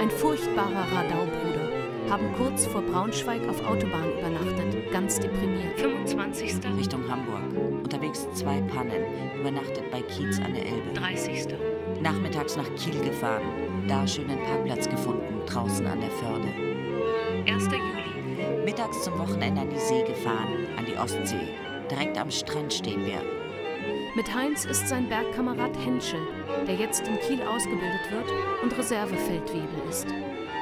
[0.00, 1.70] Ein furchtbarer Radaubruder.
[2.10, 4.92] Haben kurz vor Braunschweig auf Autobahn übernachtet.
[4.92, 5.80] Ganz deprimiert.
[5.80, 6.56] 25.
[6.76, 7.40] Richtung Hamburg.
[7.84, 9.04] Unterwegs zwei Pannen.
[9.40, 10.92] Übernachtet bei Kiez an der Elbe.
[10.94, 11.46] 30.
[12.02, 13.86] Nachmittags nach Kiel gefahren.
[13.88, 16.48] Da schönen Parkplatz gefunden, draußen an der Förde.
[17.46, 17.64] 1.
[17.64, 17.91] Juli.
[18.72, 21.58] Mittags zum Wochenende an die See gefahren, an die Ostsee.
[21.90, 23.20] Direkt am Strand stehen wir.
[24.16, 26.22] Mit Heinz ist sein Bergkamerad Henschel,
[26.66, 28.24] der jetzt in Kiel ausgebildet wird
[28.62, 30.06] und Reservefeldwebel ist.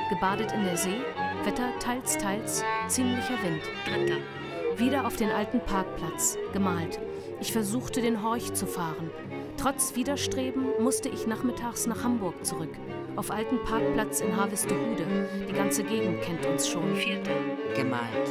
[0.08, 0.96] Gebadet in der See,
[1.44, 3.62] Wetter teils, teils, ziemlicher Wind.
[3.86, 4.18] Dritter.
[4.76, 6.98] Wieder auf den alten Parkplatz, gemalt.
[7.40, 9.12] Ich versuchte, den Horch zu fahren.
[9.56, 12.74] Trotz Widerstreben musste ich nachmittags nach Hamburg zurück.
[13.16, 15.28] Auf alten Parkplatz in Harvestehude.
[15.48, 16.94] Die ganze Gegend kennt uns schon.
[16.96, 17.34] Vierter.
[17.74, 18.28] Gemalt.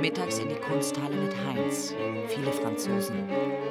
[0.00, 1.94] Mittags in die Kunsthalle mit Heinz.
[2.28, 3.28] Viele Franzosen.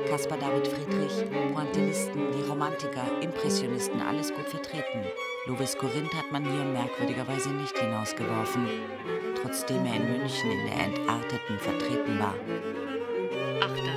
[0.09, 5.05] Caspar David Friedrich, Pointillisten, die Romantiker, Impressionisten, alles gut vertreten.
[5.47, 8.67] Louis Corinth hat man hier merkwürdigerweise nicht hinausgeworfen,
[9.41, 12.36] trotzdem er in München in der Entarteten vertreten war.
[13.61, 13.93] Achter.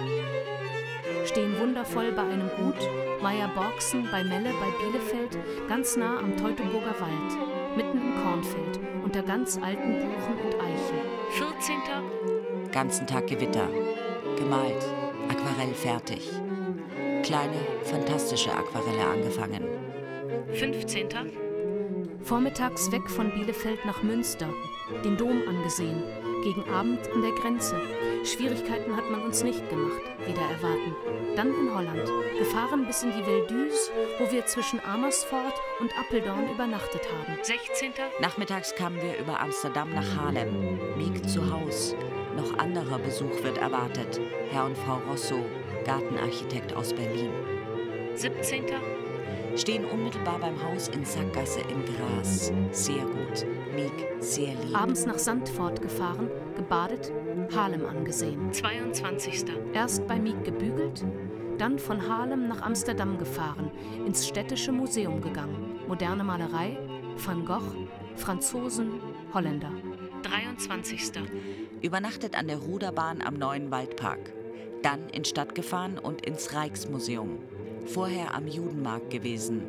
[1.37, 2.89] Stehen wundervoll bei einem Gut,
[3.21, 5.37] Meier Borgsen bei Melle bei Bielefeld,
[5.69, 10.97] ganz nah am Teutoburger Wald, mitten im Kornfeld, unter ganz alten Buchen und Eichen.
[11.33, 12.73] 14.
[12.73, 13.69] Ganzen Tag Gewitter.
[14.39, 14.83] Gemalt.
[15.29, 16.31] Aquarell fertig.
[17.23, 19.63] Kleine, fantastische Aquarelle angefangen.
[20.55, 21.09] 15.
[22.23, 24.49] Vormittags weg von Bielefeld nach Münster,
[25.05, 26.03] den Dom angesehen,
[26.43, 27.81] gegen Abend an der Grenze.
[28.25, 30.95] Schwierigkeiten hat man uns nicht gemacht, wieder erwarten.
[31.37, 32.09] Dann in Holland,
[32.39, 37.39] gefahren bis in die Veldüse, wo wir zwischen Amersfoort und Apeldoorn übernachtet haben.
[37.43, 37.93] 16.
[38.21, 40.79] Nachmittags kamen wir über Amsterdam nach Haarlem.
[40.97, 41.95] Miek zu Haus.
[42.37, 44.21] Noch anderer Besuch wird erwartet.
[44.51, 45.45] Herr und Frau Rosso,
[45.85, 47.31] Gartenarchitekt aus Berlin.
[48.15, 48.65] 17.
[49.57, 52.53] Stehen unmittelbar beim Haus in Sackgasse im Gras.
[52.73, 53.47] Sehr gut.
[53.77, 54.75] Miek, sehr lieb.
[54.75, 57.13] Abends nach Sandfort gefahren, gebadet,
[57.55, 58.51] Harlem angesehen.
[58.51, 59.45] 22.
[59.75, 61.05] Erst bei Miek gebügelt,
[61.59, 63.71] dann von Harlem nach Amsterdam gefahren,
[64.07, 65.79] ins städtische Museum gegangen.
[65.87, 66.79] Moderne Malerei,
[67.19, 68.93] Van Gogh, Franzosen,
[69.35, 69.73] Holländer.
[70.23, 71.13] 23.
[71.83, 74.33] Übernachtet an der Ruderbahn am Neuen Waldpark.
[74.83, 77.41] Dann in Stadt gefahren und ins Rijksmuseum.
[77.85, 79.65] Vorher am Judenmarkt gewesen.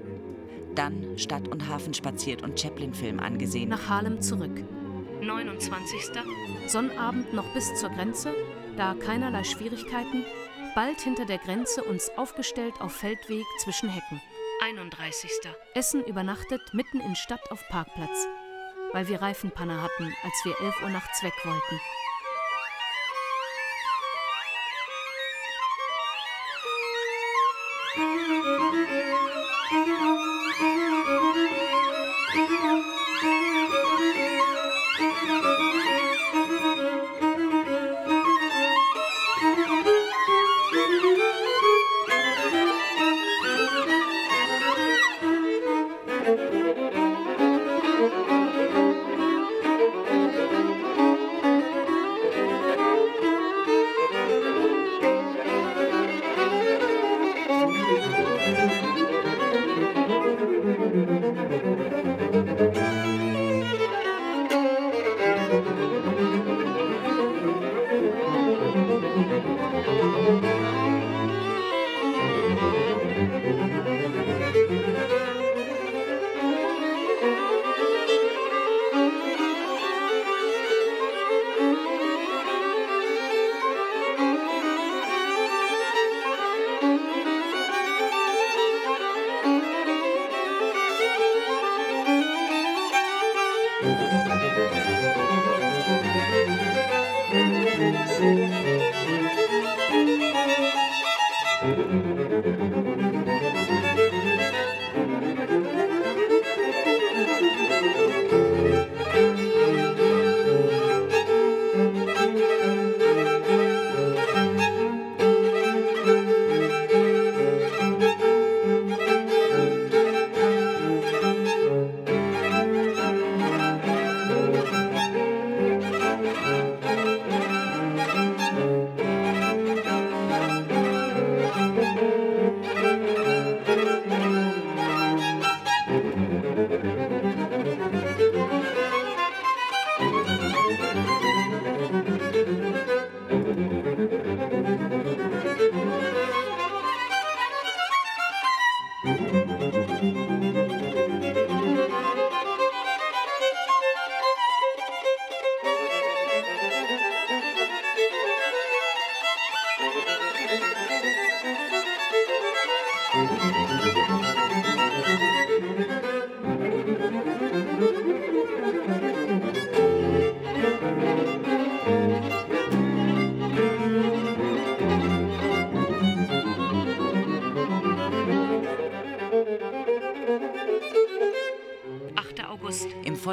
[0.77, 3.69] Dann Stadt und Hafen spaziert und Chaplin-Film angesehen.
[3.69, 4.63] Nach Harlem zurück.
[5.21, 5.99] 29.
[6.67, 8.35] Sonnabend noch bis zur Grenze,
[8.77, 10.23] da keinerlei Schwierigkeiten,
[10.75, 14.21] bald hinter der Grenze uns aufgestellt auf Feldweg zwischen Hecken.
[14.63, 15.31] 31.
[15.73, 18.27] Essen übernachtet mitten in Stadt auf Parkplatz,
[18.93, 21.81] weil wir Reifenpanne hatten, als wir 11 Uhr nachts weg wollten.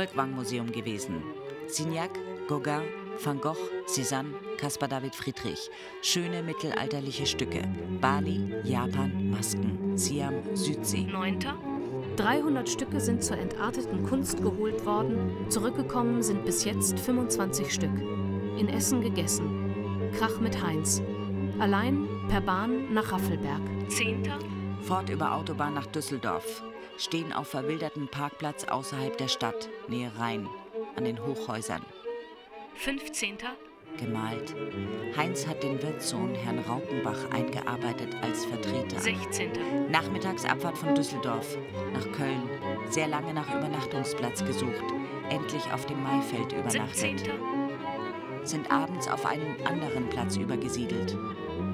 [0.04, 1.22] Volkwang-Museum gewesen.
[1.66, 2.10] Signac,
[2.46, 2.82] Gauguin,
[3.22, 5.70] Van Gogh, Cézanne, Caspar David Friedrich.
[6.02, 7.62] Schöne mittelalterliche Stücke.
[8.00, 9.96] Bali, Japan, Masken.
[9.96, 11.06] Siam, Südsee.
[11.10, 11.38] 9.
[12.16, 15.30] 300 Stücke sind zur entarteten Kunst geholt worden.
[15.48, 17.98] Zurückgekommen sind bis jetzt 25 Stück.
[18.58, 20.10] In Essen gegessen.
[20.18, 21.02] Krach mit Heinz.
[21.58, 23.62] Allein per Bahn nach Raffelberg.
[23.88, 24.30] 10.
[24.82, 26.62] Fort über Autobahn nach Düsseldorf.
[26.96, 30.48] Stehen auf verwilderten Parkplatz außerhalb der Stadt, Nähe Rhein,
[30.96, 31.82] an den Hochhäusern.
[32.76, 33.38] 15.
[33.98, 34.54] Gemalt.
[35.16, 38.98] Heinz hat den Wirtssohn Herrn Raukenbach eingearbeitet als Vertreter.
[38.98, 39.90] 16.
[39.90, 41.56] Nachmittagsabfahrt von Düsseldorf
[41.92, 42.48] nach Köln.
[42.90, 44.84] Sehr lange nach Übernachtungsplatz gesucht.
[45.30, 46.60] Endlich auf dem Maifeld 17.
[46.60, 47.30] übernachtet.
[48.44, 51.16] Sind abends auf einen anderen Platz übergesiedelt.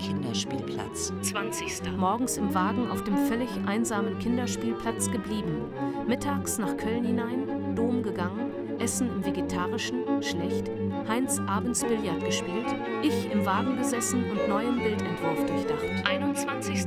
[0.01, 1.12] Kinderspielplatz.
[1.22, 1.96] 20.
[1.96, 5.66] Morgens im Wagen auf dem völlig einsamen Kinderspielplatz geblieben.
[6.07, 10.70] Mittags nach Köln hinein, Dom gegangen, Essen im Vegetarischen, schlecht.
[11.07, 12.66] Heinz abends Billard gespielt.
[13.03, 16.07] Ich im Wagen gesessen und neuen Bildentwurf durchdacht.
[16.07, 16.86] 21.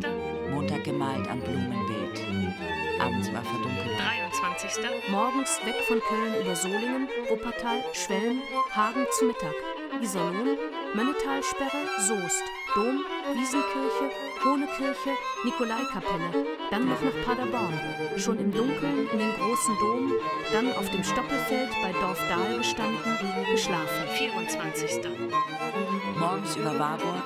[0.52, 2.22] Montag gemalt am Blumenbeet.
[3.00, 4.00] Abends war verdunkelt.
[4.40, 4.84] 23.
[5.12, 8.42] Morgens weg von Köln über Solingen, Wuppertal, Schwelm,
[8.72, 9.73] Hagen zu Mittag.
[10.02, 10.58] Iserlohn,
[10.94, 12.44] Mönnetalsperre, Soest,
[12.76, 14.10] Dom, Wiesenkirche,
[14.44, 17.80] Hohnekirche, Nikolaikapelle, dann noch nach Paderborn.
[18.18, 20.12] Schon im Dunkeln in den großen Dom,
[20.52, 23.18] dann auf dem Stoppelfeld bei Dorf Dahl gestanden,
[23.52, 24.08] geschlafen.
[24.14, 25.02] 24.
[26.20, 27.24] Morgens über Warburg,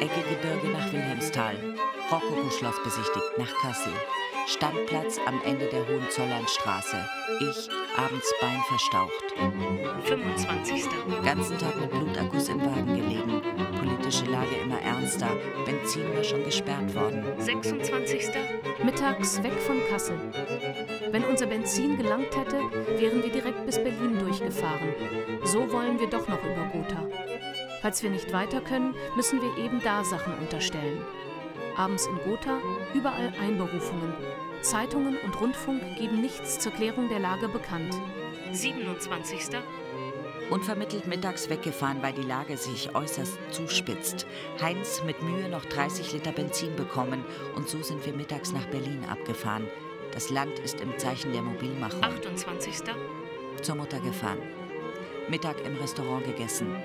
[0.00, 1.56] Ecke Gebirge nach Wilhelmsthal.
[2.10, 3.92] Rokoko-Schloss besichtigt nach Kassel.
[4.50, 6.96] Standplatz am Ende der Hohenzollernstraße.
[7.38, 9.34] Ich abends Bein verstaucht.
[10.06, 10.86] 25.
[11.24, 13.42] Ganzen Tag mit Blutakkus im Wagen gelegen.
[13.78, 15.28] Politische Lage immer ernster.
[15.64, 17.24] Benzin war schon gesperrt worden.
[17.38, 18.30] 26.
[18.82, 20.18] Mittags weg von Kassel.
[21.12, 22.58] Wenn unser Benzin gelangt hätte,
[22.98, 24.94] wären wir direkt bis Berlin durchgefahren.
[25.44, 27.06] So wollen wir doch noch über Gotha.
[27.82, 31.00] Falls wir nicht weiter können, müssen wir eben da Sachen unterstellen.
[31.80, 32.58] Abends in Gotha,
[32.92, 34.12] überall Einberufungen.
[34.60, 37.94] Zeitungen und Rundfunk geben nichts zur Klärung der Lage bekannt.
[38.52, 39.58] 27.
[40.50, 44.26] Unvermittelt mittags weggefahren, weil die Lage sich äußerst zuspitzt.
[44.60, 47.24] Heinz mit Mühe noch 30 Liter Benzin bekommen
[47.56, 49.66] und so sind wir mittags nach Berlin abgefahren.
[50.12, 52.04] Das Land ist im Zeichen der Mobilmachung.
[52.04, 52.74] 28.
[53.62, 54.42] Zur Mutter gefahren.
[55.30, 56.76] Mittag im Restaurant gegessen.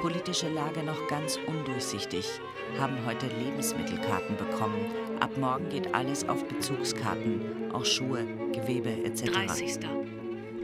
[0.00, 2.40] Politische Lage noch ganz undurchsichtig.
[2.78, 4.84] Haben heute Lebensmittelkarten bekommen.
[5.20, 7.72] Ab morgen geht alles auf Bezugskarten.
[7.72, 9.32] Auch Schuhe, Gewebe etc.
[9.32, 9.78] 30.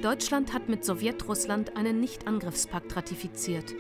[0.03, 3.75] Deutschland hat mit Sowjetrussland einen Nichtangriffspakt ratifiziert.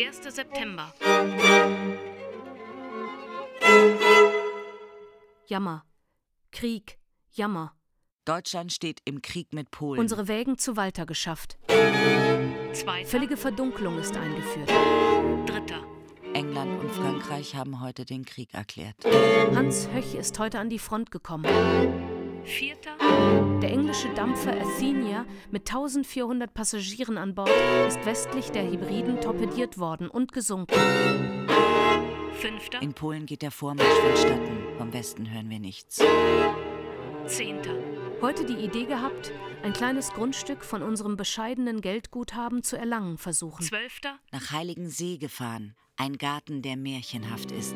[0.00, 0.34] 1.
[0.34, 0.94] September.
[5.46, 5.84] Jammer.
[6.52, 6.98] Krieg.
[7.32, 7.74] Jammer.
[8.24, 10.00] Deutschland steht im Krieg mit Polen.
[10.00, 11.58] Unsere Wägen zu Walter geschafft.
[11.66, 13.04] 2.
[13.04, 14.68] Völlige Verdunkelung ist eingeführt.
[14.68, 15.91] 3.
[16.34, 18.96] England und Frankreich haben heute den Krieg erklärt.
[19.54, 21.46] Hans Höch ist heute an die Front gekommen.
[22.44, 22.74] 4.
[23.60, 27.50] Der englische Dampfer Athenia mit 1400 Passagieren an Bord
[27.86, 30.74] ist westlich der Hebriden torpediert worden und gesunken.
[32.40, 32.70] 5.
[32.80, 34.58] In Polen geht der Vormarsch vonstatten.
[34.78, 36.02] Vom Westen hören wir nichts.
[37.26, 37.60] 10.
[38.22, 39.32] Heute die Idee gehabt,
[39.64, 43.64] ein kleines Grundstück von unserem bescheidenen Geldguthaben zu erlangen versuchen.
[43.64, 44.00] 12.
[44.30, 45.74] Nach Heiligen See gefahren.
[45.96, 47.74] Ein Garten, der märchenhaft ist.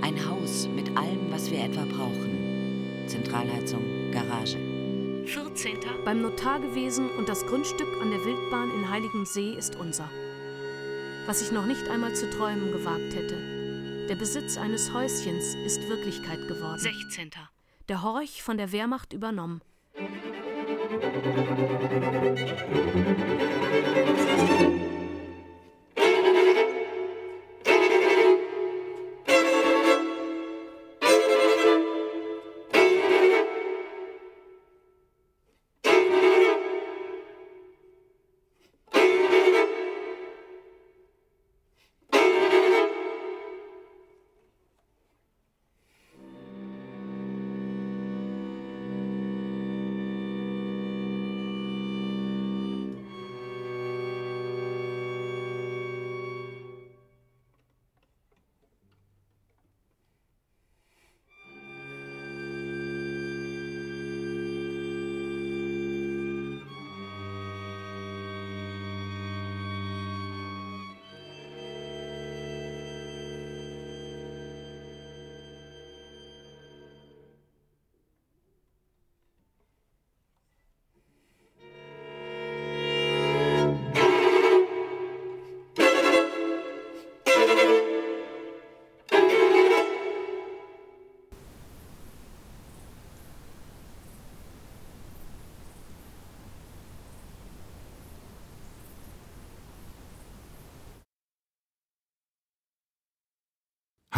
[0.00, 3.06] Ein Haus mit allem, was wir etwa brauchen.
[3.06, 4.58] Zentralheizung, Garage.
[5.26, 5.78] 14.
[6.04, 10.10] Beim Notar gewesen und das Grundstück an der Wildbahn in Heiligensee ist unser.
[11.26, 14.06] Was ich noch nicht einmal zu träumen gewagt hätte.
[14.08, 16.80] Der Besitz eines Häuschens ist Wirklichkeit geworden.
[16.80, 17.30] 16.
[17.90, 19.62] Der Horch von der Wehrmacht übernommen.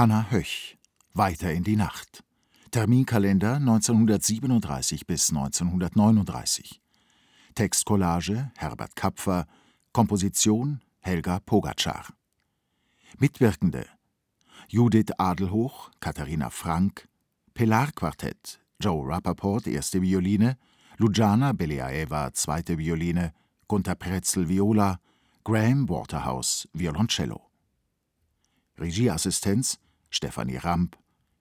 [0.02, 0.76] Hanna Höch.
[1.14, 2.24] Weiter in die Nacht.
[2.72, 6.82] Terminkalender 1937 bis 1939.
[7.54, 9.46] Textcollage Herbert Kapfer.
[9.92, 12.08] Komposition Helga Pogacar.
[13.20, 13.86] Mitwirkende
[14.66, 17.06] Judith Adelhoch, Katharina Frank,
[17.54, 20.56] Pelar Quartett, Joe Rappaport erste Violine,
[20.98, 23.32] Luciana Beliaeva zweite Violine,
[23.68, 24.98] Gunter Pretzel Viola,
[25.44, 27.40] Graham Waterhouse Violoncello.
[28.76, 29.78] Regieassistenz
[30.12, 30.96] Stefanie Ramp,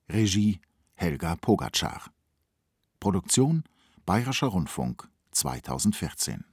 [0.10, 0.60] Regie
[0.96, 2.12] Helga Pogacar.
[3.00, 3.64] Produktion
[4.06, 6.51] Bayerischer Rundfunk 2014